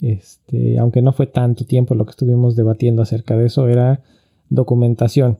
[0.00, 4.02] este, aunque no fue tanto tiempo lo que estuvimos debatiendo acerca de eso, era
[4.48, 5.38] documentación.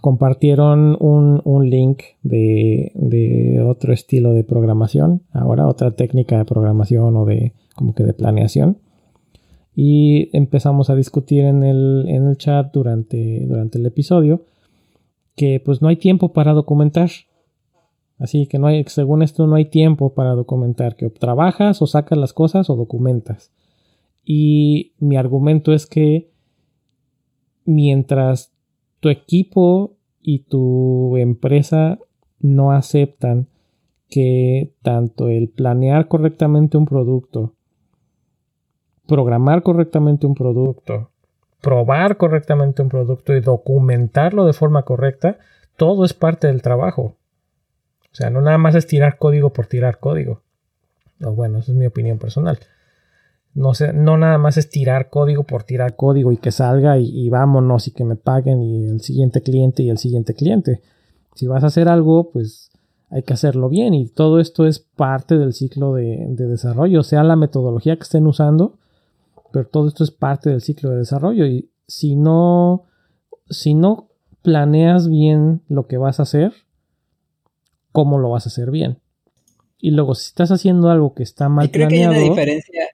[0.00, 7.16] Compartieron un, un link de, de otro estilo de programación, ahora otra técnica de programación
[7.16, 8.78] o de como que de planeación
[9.74, 14.44] y empezamos a discutir en el, en el chat durante, durante el episodio
[15.34, 17.10] que pues no hay tiempo para documentar.
[18.18, 22.18] Así que no hay, según esto no hay tiempo para documentar, que trabajas o sacas
[22.18, 23.52] las cosas o documentas.
[24.24, 26.30] Y mi argumento es que
[27.64, 28.52] mientras
[29.00, 31.98] tu equipo y tu empresa
[32.38, 33.48] no aceptan
[34.08, 37.54] que tanto el planear correctamente un producto
[39.06, 41.10] programar correctamente un producto,
[41.60, 45.38] probar correctamente un producto y documentarlo de forma correcta,
[45.76, 47.16] todo es parte del trabajo.
[48.12, 50.42] O sea, no nada más es tirar código por tirar código.
[51.24, 52.58] O bueno, esa es mi opinión personal.
[53.54, 57.28] No, sé, no nada más es tirar código por tirar código y que salga y,
[57.28, 60.80] vámonos y que me paguen y el siguiente cliente y el siguiente cliente.
[61.34, 62.70] Si vas a hacer algo, pues
[63.10, 67.22] hay que hacerlo bien y todo esto es parte del ciclo de, de desarrollo, sea
[67.24, 68.78] la metodología que estén usando
[69.52, 72.84] pero todo esto es parte del ciclo de desarrollo y si no,
[73.48, 74.08] si no
[74.42, 76.52] planeas bien lo que vas a hacer,
[77.92, 78.98] ¿cómo lo vas a hacer bien?
[79.78, 82.12] Y luego, si estás haciendo algo que está mal creo planeado.
[82.12, 82.88] Que hay una diferencia.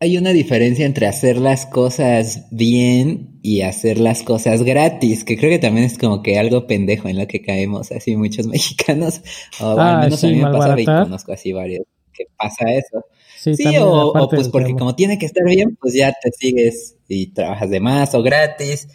[0.00, 5.50] Hay una diferencia entre hacer las cosas bien y hacer las cosas gratis, que creo
[5.50, 9.20] que también es como que algo pendejo en lo que caemos así muchos mexicanos.
[9.60, 13.04] O al ah, menos a mí me pasa y conozco así varios que pasa eso.
[13.36, 17.70] Sí, o, pues porque como tiene que estar bien, pues ya te sigues y trabajas
[17.70, 18.88] de más o gratis,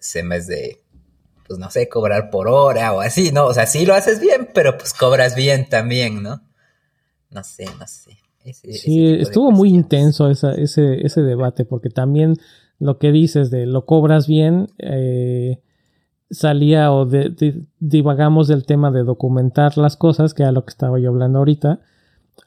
[0.00, 0.81] se me de,
[1.52, 3.44] pues no sé, cobrar por hora o así, ¿no?
[3.44, 6.40] O sea, sí lo haces bien, pero pues cobras bien también, ¿no?
[7.28, 8.16] No sé, no sé.
[8.54, 12.36] sí, estuvo muy intenso ese, ese debate, porque también
[12.78, 15.60] lo que dices de lo cobras bien, eh,
[16.30, 17.06] salía o
[17.78, 21.80] divagamos del tema de documentar las cosas, que era lo que estaba yo hablando ahorita,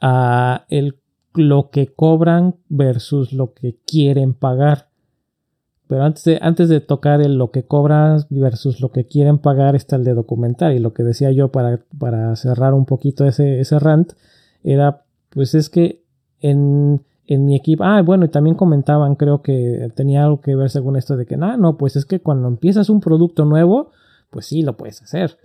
[0.02, 1.00] a el
[1.36, 4.90] lo que cobran versus lo que quieren pagar.
[5.88, 9.76] Pero antes de, antes de tocar el lo que cobran versus lo que quieren pagar
[9.76, 10.74] está el de documentar.
[10.74, 14.14] Y lo que decía yo para, para cerrar un poquito ese, ese rant
[14.64, 16.04] era, pues es que
[16.42, 20.70] en, en mi equipo, ah, bueno, y también comentaban, creo que tenía algo que ver
[20.70, 23.92] según esto de que, no, no, pues es que cuando empiezas un producto nuevo,
[24.30, 25.38] pues sí, lo puedes hacer.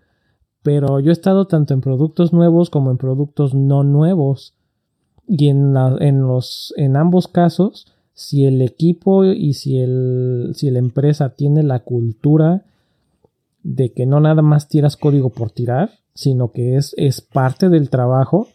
[0.62, 4.54] Pero yo he estado tanto en productos nuevos como en productos no nuevos.
[5.26, 7.86] Y en, en, los, en ambos casos,
[8.20, 12.64] si el equipo y si, el, si la empresa tiene la cultura
[13.62, 17.88] de que no nada más tiras código por tirar, sino que es, es parte del
[17.88, 18.48] trabajo,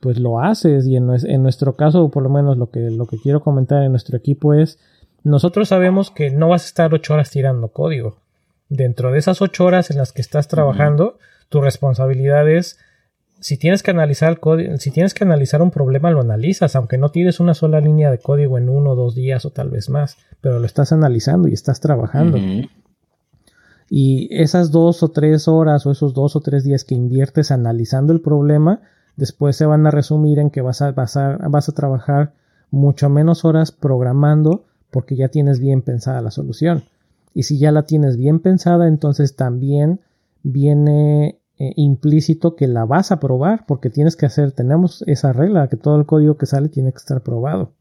[0.00, 0.86] pues lo haces.
[0.86, 3.92] Y en, en, nuestro caso, por lo menos lo que, lo que quiero comentar en
[3.92, 4.78] nuestro equipo es,
[5.22, 8.18] nosotros sabemos que no vas a estar ocho horas tirando código.
[8.68, 11.16] Dentro de esas ocho horas en las que estás trabajando,
[11.48, 12.78] tu responsabilidad es,
[13.40, 16.98] si tienes que analizar el código, si tienes que analizar un problema, lo analizas, aunque
[16.98, 19.88] no tires una sola línea de código en uno o dos días o tal vez
[19.88, 22.38] más, pero lo estás analizando y estás trabajando.
[23.88, 28.12] Y esas dos o tres horas o esos dos o tres días que inviertes analizando
[28.12, 28.82] el problema,
[29.16, 32.34] después se van a resumir en que vas a, vas a, vas a trabajar
[32.70, 36.84] mucho menos horas programando porque ya tienes bien pensada la solución.
[37.32, 40.00] Y si ya la tienes bien pensada, entonces también
[40.42, 45.68] viene eh, implícito que la vas a probar porque tienes que hacer, tenemos esa regla
[45.68, 47.74] que todo el código que sale tiene que estar probado.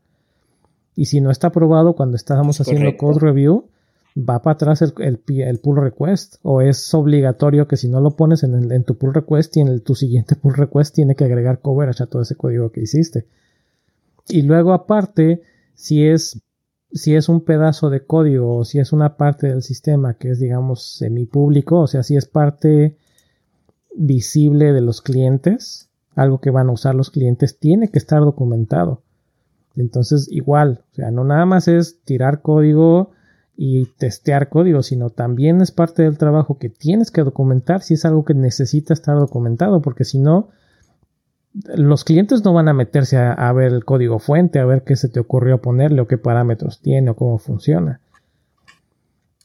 [0.98, 3.70] Y si no está probado cuando estamos haciendo code review,
[4.18, 8.44] va para atrás el, el, pull request o es obligatorio que si no lo pones
[8.44, 12.04] en, en tu pull request y en tu siguiente pull request tiene que agregar coverage
[12.04, 13.28] a todo ese código que hiciste.
[14.28, 15.42] Y luego aparte,
[15.74, 16.42] si es,
[16.92, 20.40] si es un pedazo de código o si es una parte del sistema que es
[20.42, 22.98] digamos semi público, o sea, si es parte
[24.00, 29.04] visible de los clientes, algo que van a usar los clientes, tiene que estar documentado.
[29.76, 33.12] Entonces, igual, o sea, no nada más es tirar código
[33.56, 38.06] y testear código, sino también es parte del trabajo que tienes que documentar si es
[38.06, 40.50] algo que necesita estar documentado, porque si no,
[41.76, 45.10] los clientes no van a meterse a, ver el código fuente, a ver qué se
[45.10, 48.00] te ocurrió ponerle o qué parámetros tiene o cómo funciona.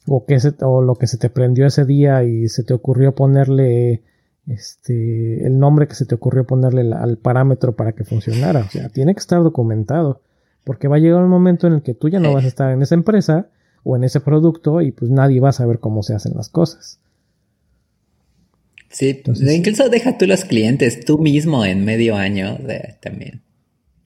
[0.07, 4.03] O, qué o lo que se te prendió ese día y se te ocurrió ponerle
[4.49, 8.61] este, el nombre que se te ocurrió ponerle al parámetro para que funcionara.
[8.61, 10.21] O sea, tiene que estar documentado.
[10.65, 12.73] Porque va a llegar un momento en el que tú ya no vas a estar
[12.73, 13.49] en esa empresa
[13.83, 17.01] o en ese producto y pues nadie va a saber cómo se hacen las cosas.
[18.89, 22.59] Sí, incluso deja tú los clientes, tú mismo en medio año
[23.01, 23.44] también.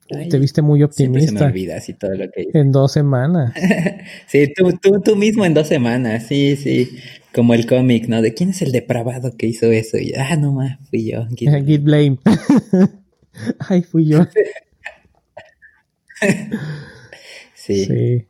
[0.09, 1.51] Te viste muy optimista.
[1.79, 3.53] Se todo lo que En dos semanas.
[4.27, 6.97] sí, tú, tú, tú mismo en dos semanas, sí, sí.
[7.33, 8.21] Como el cómic, ¿no?
[8.21, 9.97] De quién es el depravado que hizo eso.
[9.97, 11.27] Y, ah, no más, fui yo.
[11.35, 12.17] Git blame.
[13.69, 14.25] Ay, fui yo.
[17.53, 17.85] sí.
[17.85, 18.25] sí.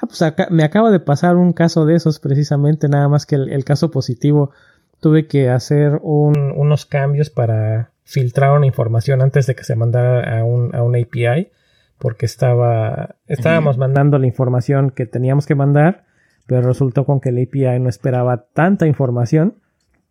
[0.00, 3.64] Ah, pues me acaba de pasar un caso de esos precisamente, nada más que el,
[3.64, 4.52] caso positivo.
[5.00, 10.44] Tuve que hacer unos cambios para filtrar una información antes de que se mandara a
[10.44, 11.50] un, a API,
[11.98, 16.06] porque estaba, estábamos mandando la información que teníamos que mandar,
[16.46, 19.56] pero resultó con que el API no esperaba tanta información,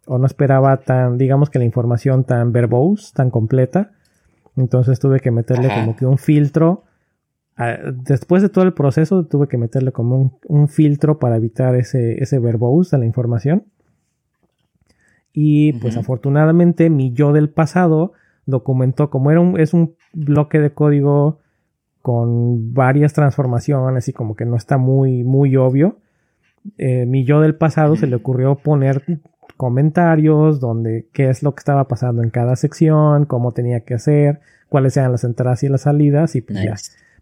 [0.06, 3.92] o no esperaba tan, digamos que la información tan verbose, tan completa.
[4.56, 6.84] Entonces tuve que meterle como que un filtro
[8.06, 12.38] después de todo el proceso tuve que meterle como un, filtro para evitar ese, ese
[12.38, 13.66] verbose de la información.
[15.40, 18.14] Y pues afortunadamente mi yo del pasado
[18.48, 21.38] documentó como era un, es un bloque de código
[22.02, 26.00] con varias transformaciones y como que no está muy, muy obvio.
[26.80, 29.04] Eh, mi yo del pasado se le ocurrió poner
[29.58, 34.40] comentarios donde qué es lo que estaba pasando en cada sección, cómo tenía que hacer,
[34.70, 36.74] cuáles eran las entradas y las salidas y pues ya.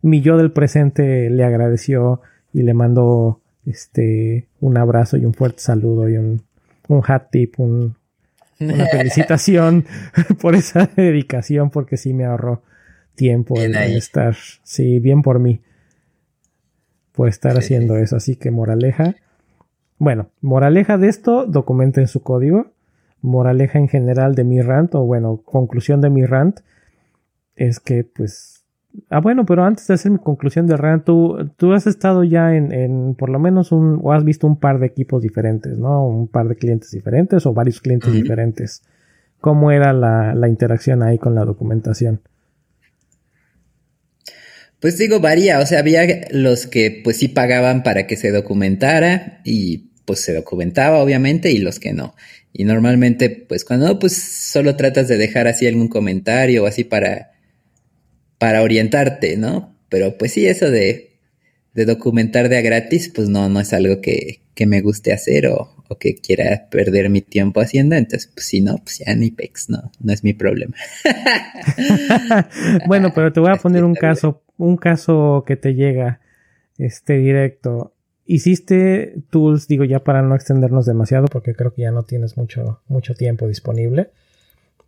[0.01, 2.21] Mi yo del presente le agradeció
[2.53, 6.43] y le mandó este un abrazo y un fuerte saludo y un,
[6.87, 7.97] un hat tip, un,
[8.59, 9.85] una felicitación
[10.41, 12.63] por esa dedicación porque sí me ahorró
[13.15, 15.61] tiempo en, estar, sí, bien por mí,
[17.13, 18.17] por estar haciendo eso.
[18.17, 19.15] Así que moraleja,
[19.97, 22.71] bueno, moraleja de esto, documenten su código.
[23.21, 26.59] Moraleja en general de mi rant, o bueno, conclusión de mi rant,
[27.55, 28.54] es que pues
[29.09, 32.55] Ah, bueno, pero antes de hacer mi conclusión de RAN, tú, tú has estado ya
[32.55, 36.05] en, en, por lo menos un, o has visto un par de equipos diferentes, ¿no?
[36.05, 38.83] Un par de clientes diferentes o varios clientes diferentes.
[39.39, 42.21] ¿Cómo era la, la interacción ahí con la documentación?
[44.79, 49.41] Pues digo, varía, o sea, había los que pues sí pagaban para que se documentara
[49.43, 52.15] y pues se documentaba obviamente y los que no.
[52.53, 57.34] Y normalmente pues cuando pues solo tratas de dejar así algún comentario o así para
[58.37, 59.75] para orientarte, ¿no?
[59.89, 61.17] Pero pues sí, eso de,
[61.73, 65.47] de documentar de a gratis, pues no, no es algo que, que me guste hacer
[65.47, 67.95] o, o, que quiera perder mi tiempo haciendo.
[67.95, 70.75] Entonces, pues si no, pues ya ni pex, no, no es mi problema.
[72.87, 76.19] bueno, pero te voy a poner un caso, un caso que te llega,
[76.77, 77.93] este directo.
[78.25, 82.81] Hiciste tools, digo ya para no extendernos demasiado, porque creo que ya no tienes mucho,
[82.87, 84.09] mucho tiempo disponible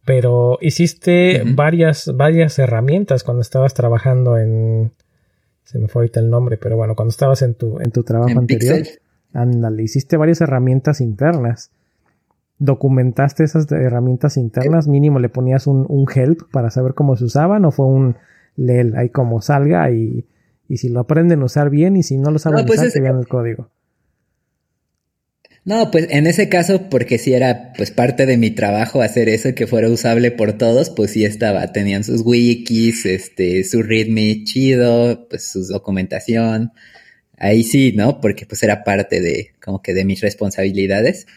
[0.07, 4.93] Pero hiciste varias, varias herramientas cuando estabas trabajando en.
[5.65, 8.39] Se me fue ahorita el nombre, pero bueno, cuando estabas en tu, en tu trabajo
[8.39, 8.87] anterior.
[9.33, 11.71] Ándale, hiciste varias herramientas internas.
[12.57, 14.87] ¿Documentaste esas herramientas internas?
[14.87, 18.15] Mínimo le ponías un, un help para saber cómo se usaban o fue un
[18.55, 20.25] leel ahí como salga y,
[20.69, 23.01] y si lo aprenden a usar bien y si no lo saben pues usar, que
[23.01, 23.67] vean el código.
[25.67, 29.53] No, pues en ese caso, porque si era pues parte de mi trabajo hacer eso
[29.53, 35.27] que fuera usable por todos, pues sí estaba, tenían sus wikis, este, su readme chido,
[35.29, 36.71] pues su documentación.
[37.37, 38.21] Ahí sí, ¿no?
[38.21, 41.27] Porque pues era parte de, como que de mis responsabilidades.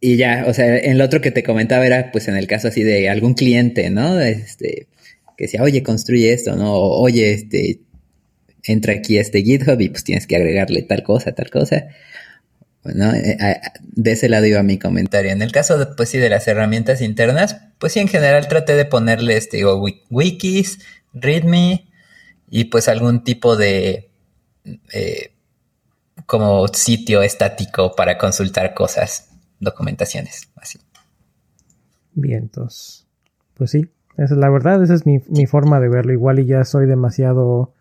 [0.00, 2.68] Y ya, o sea, en lo otro que te comentaba era pues en el caso
[2.68, 4.20] así de algún cliente, ¿no?
[4.20, 4.88] Este,
[5.36, 6.74] que decía, oye, construye esto, ¿no?
[6.74, 7.82] O, oye, este,
[8.64, 11.86] entra aquí a este GitHub y pues tienes que agregarle tal cosa, tal cosa.
[12.84, 15.30] Bueno, eh, eh, de ese lado iba mi comentario.
[15.30, 18.74] En el caso, de, pues sí, de las herramientas internas, pues sí, en general traté
[18.74, 20.80] de ponerle, este, digo, wikis,
[21.14, 21.88] readme
[22.50, 24.10] y pues algún tipo de
[24.92, 25.32] eh,
[26.26, 29.30] como sitio estático para consultar cosas,
[29.60, 30.80] documentaciones, así.
[32.14, 33.06] Bien, entonces,
[33.54, 36.12] pues sí, esa es la verdad, esa es mi, mi forma de verlo.
[36.12, 37.74] Igual y ya soy demasiado,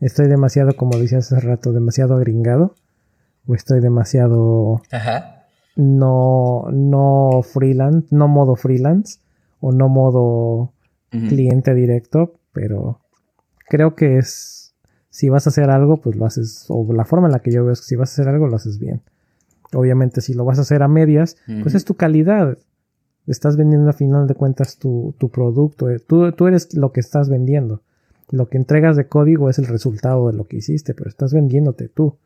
[0.00, 2.74] estoy demasiado, como decía hace rato, demasiado agringado
[3.46, 4.82] o estoy demasiado
[5.76, 9.18] no no freelance, no modo freelance
[9.60, 10.72] o no modo
[11.10, 13.00] cliente directo, pero
[13.68, 14.74] creo que es
[15.10, 17.64] si vas a hacer algo, pues lo haces o la forma en la que yo
[17.64, 19.02] veo es que si vas a hacer algo lo haces bien.
[19.74, 22.58] Obviamente si lo vas a hacer a medias, pues es tu calidad.
[23.26, 27.00] Estás vendiendo a final de cuentas tu, tu producto, eh, tú, tú eres lo que
[27.00, 27.82] estás vendiendo.
[28.30, 31.88] Lo que entregas de código es el resultado de lo que hiciste, pero estás vendiéndote
[31.88, 32.16] tú.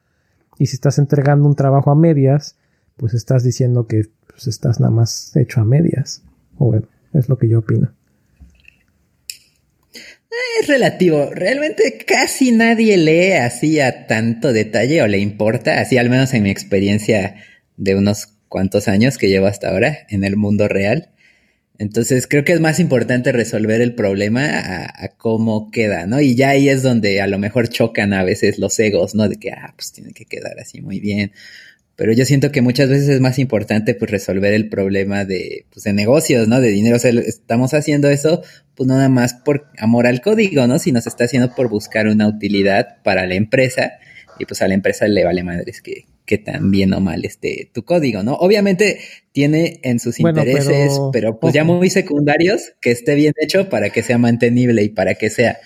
[0.58, 2.56] Y si estás entregando un trabajo a medias,
[2.96, 6.22] pues estás diciendo que pues, estás nada más hecho a medias.
[6.58, 7.92] O bueno, es lo que yo opino.
[10.60, 11.30] Es relativo.
[11.32, 16.42] Realmente casi nadie lee así a tanto detalle o le importa, así al menos en
[16.44, 17.36] mi experiencia
[17.76, 21.10] de unos cuantos años que llevo hasta ahora en el mundo real.
[21.78, 26.20] Entonces creo que es más importante resolver el problema a, cómo queda, ¿no?
[26.20, 29.28] Y ya ahí es donde a lo mejor chocan a veces los egos, ¿no?
[29.28, 31.32] De que, ah, pues tiene que quedar así muy bien.
[31.96, 35.84] Pero yo siento que muchas veces es más importante pues resolver el problema de, pues,
[35.84, 36.60] de negocios, ¿no?
[36.60, 36.96] De dinero.
[36.96, 38.42] O sea, estamos haciendo eso
[38.74, 40.78] pues no nada más por amor al código, ¿no?
[40.78, 43.94] Sino se está haciendo por buscar una utilidad para la empresa
[44.38, 47.70] y pues a la empresa le vale madres que, que tan bien o mal esté
[47.72, 48.34] tu código, ¿no?
[48.34, 48.98] Obviamente
[49.32, 54.02] tiene en sus intereses, pero, pues ya muy secundarios, que esté bien hecho para que
[54.02, 55.58] sea mantenible y para que sea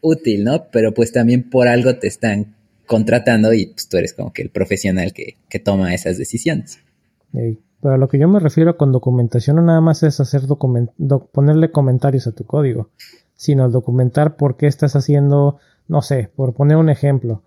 [0.00, 0.70] útil, ¿no?
[0.70, 2.54] Pero pues también por algo te están
[2.86, 6.78] contratando y pues tú eres como que el profesional que, toma esas decisiones.
[7.32, 10.42] Pero a lo que yo me refiero con documentación no nada más es hacer
[11.32, 12.90] ponerle comentarios a tu código,
[13.34, 17.42] sino documentar por qué estás haciendo, no sé, por poner un ejemplo,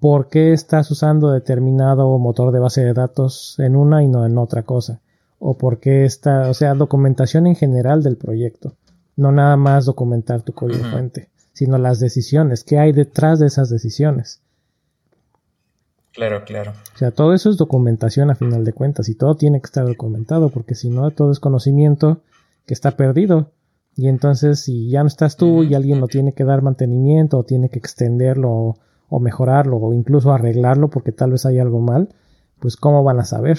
[0.00, 4.38] por qué estás usando determinado motor de base de datos en una y no en
[4.38, 5.00] otra cosa.
[5.38, 8.72] O por qué está, o sea, documentación en general del proyecto.
[9.16, 13.68] No nada más documentar tu código fuente, sino las decisiones, qué hay detrás de esas
[13.68, 14.40] decisiones.
[16.12, 16.72] Claro, claro.
[16.94, 19.86] O sea, todo eso es documentación a final de cuentas y todo tiene que estar
[19.86, 22.22] documentado porque si no, todo es conocimiento
[22.66, 23.52] que está perdido.
[23.96, 27.44] Y entonces, si ya no estás tú y alguien lo tiene que dar mantenimiento o
[27.44, 28.76] tiene que extenderlo
[29.10, 32.14] o mejorarlo o incluso arreglarlo porque tal vez hay algo mal,
[32.60, 33.58] pues ¿cómo van a saber?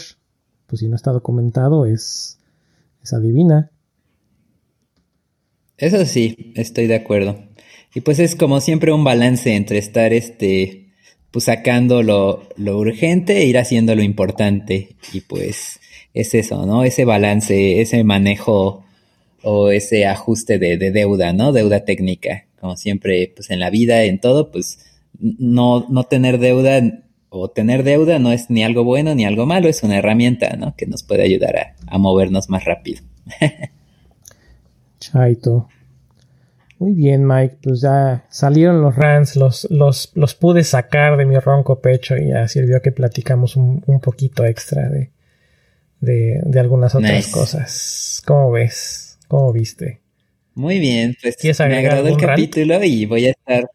[0.66, 2.40] Pues si no está documentado es,
[3.04, 3.70] es adivina.
[5.78, 7.38] Eso sí, estoy de acuerdo.
[7.94, 10.88] Y pues es como siempre un balance entre estar este
[11.32, 14.96] pues sacando lo, lo urgente e ir haciendo lo importante.
[15.14, 15.80] Y pues
[16.14, 16.84] es eso, ¿no?
[16.84, 18.84] Ese balance, ese manejo
[19.42, 21.52] o ese ajuste de, de deuda, ¿no?
[21.52, 22.46] Deuda técnica.
[22.60, 24.91] Como siempre, pues en la vida, en todo, pues
[25.22, 26.82] no, no tener deuda
[27.34, 30.76] o tener deuda no es ni algo bueno ni algo malo, es una herramienta, ¿no?
[30.76, 33.02] Que nos puede ayudar a, movernos más rápido.
[35.00, 35.70] Chaito.
[36.78, 37.58] Muy bien, Mike.
[37.64, 42.30] Pues ya salieron los rants, los, los, los pude sacar de mi ronco pecho y
[42.30, 45.12] ya sirvió que platicamos un, poquito extra de,
[46.02, 48.22] de, algunas otras cosas.
[48.26, 49.20] ¿Cómo ves?
[49.30, 50.02] ¿Cómo viste?
[50.54, 53.70] Muy bien, pues me agradó el capítulo y voy a estar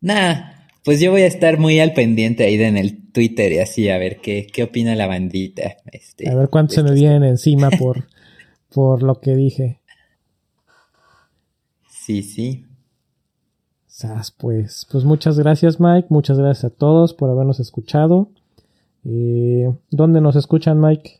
[0.00, 0.52] Nah,
[0.84, 3.98] pues yo voy a estar muy al pendiente ahí en el Twitter y así a
[3.98, 5.76] ver qué, qué opina la bandita.
[5.92, 8.06] Este, a ver cuánto se me vienen encima por,
[8.72, 9.80] por lo que dije.
[11.88, 12.66] Sí, sí.
[13.86, 18.30] Sas, pues, pues muchas gracias Mike, muchas gracias a todos por habernos escuchado.
[19.04, 21.19] Eh, ¿Dónde nos escuchan Mike?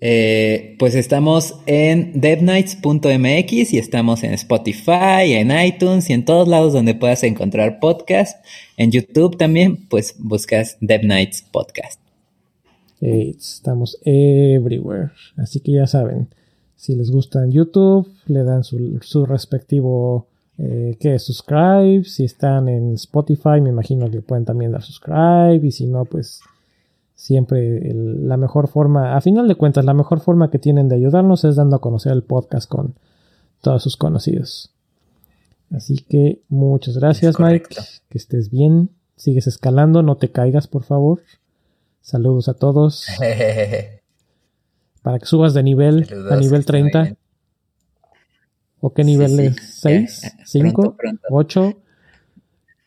[0.00, 6.72] Eh, pues estamos en devnights.mx y estamos en Spotify, en iTunes y en todos lados
[6.72, 8.44] donde puedas encontrar podcast.
[8.76, 12.00] En YouTube también, pues buscas DevNights Podcast.
[13.00, 15.12] estamos everywhere.
[15.36, 16.28] Así que ya saben,
[16.76, 20.26] si les gusta en YouTube, le dan su, su respectivo
[20.58, 22.04] eh, que subscribe.
[22.04, 25.66] Si están en Spotify, me imagino que pueden también dar subscribe.
[25.66, 26.40] Y si no, pues
[27.16, 31.44] siempre la mejor forma, a final de cuentas, la mejor forma que tienen de ayudarnos
[31.44, 32.94] es dando a conocer el podcast con
[33.62, 34.70] todos sus conocidos.
[35.72, 37.74] Así que muchas gracias, Mike.
[38.08, 38.90] Que estés bien.
[39.16, 41.22] Sigues escalando, no te caigas, por favor.
[42.02, 43.06] Saludos a todos.
[45.02, 47.16] Para que subas de nivel a nivel 30.
[48.80, 49.82] ¿O qué nivel es?
[49.82, 50.34] ¿6?
[50.44, 50.96] ¿5?
[51.30, 51.76] ¿8?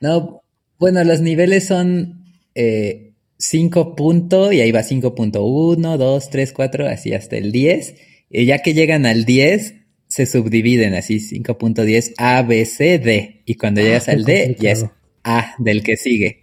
[0.01, 0.43] No,
[0.77, 2.23] bueno, los niveles son
[2.55, 3.08] eh,
[3.39, 7.95] 5 puntos y ahí va 5.1, 2, 3, 4, así hasta el 10.
[8.29, 9.75] Y ya que llegan al 10,
[10.07, 13.41] se subdividen así 5.10 A, B, C, D.
[13.45, 14.85] Y cuando ah, llegas al D, ya es
[15.23, 16.41] A del que sigue.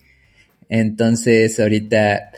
[0.69, 2.33] Entonces, ahorita,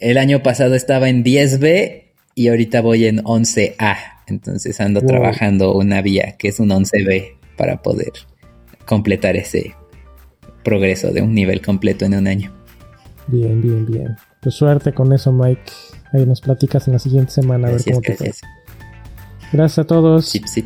[0.00, 2.04] el año pasado estaba en 10B
[2.34, 3.96] y ahorita voy en 11A.
[4.26, 8.12] Entonces ando trabajando una vía que es un 11B para poder
[8.86, 9.74] completar ese
[10.62, 12.63] progreso de un nivel completo en un año.
[13.26, 14.16] Bien, bien, bien.
[14.40, 15.72] Pues suerte con eso, Mike.
[16.12, 18.40] Ahí nos platicas en la siguiente semana a ver cómo te Gracias.
[19.52, 20.26] Gracias a todos.
[20.26, 20.64] Sí, sí.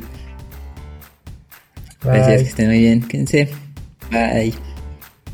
[2.02, 3.02] Gracias, que estén muy bien.
[3.02, 3.48] Quédense.
[4.10, 4.54] Bye.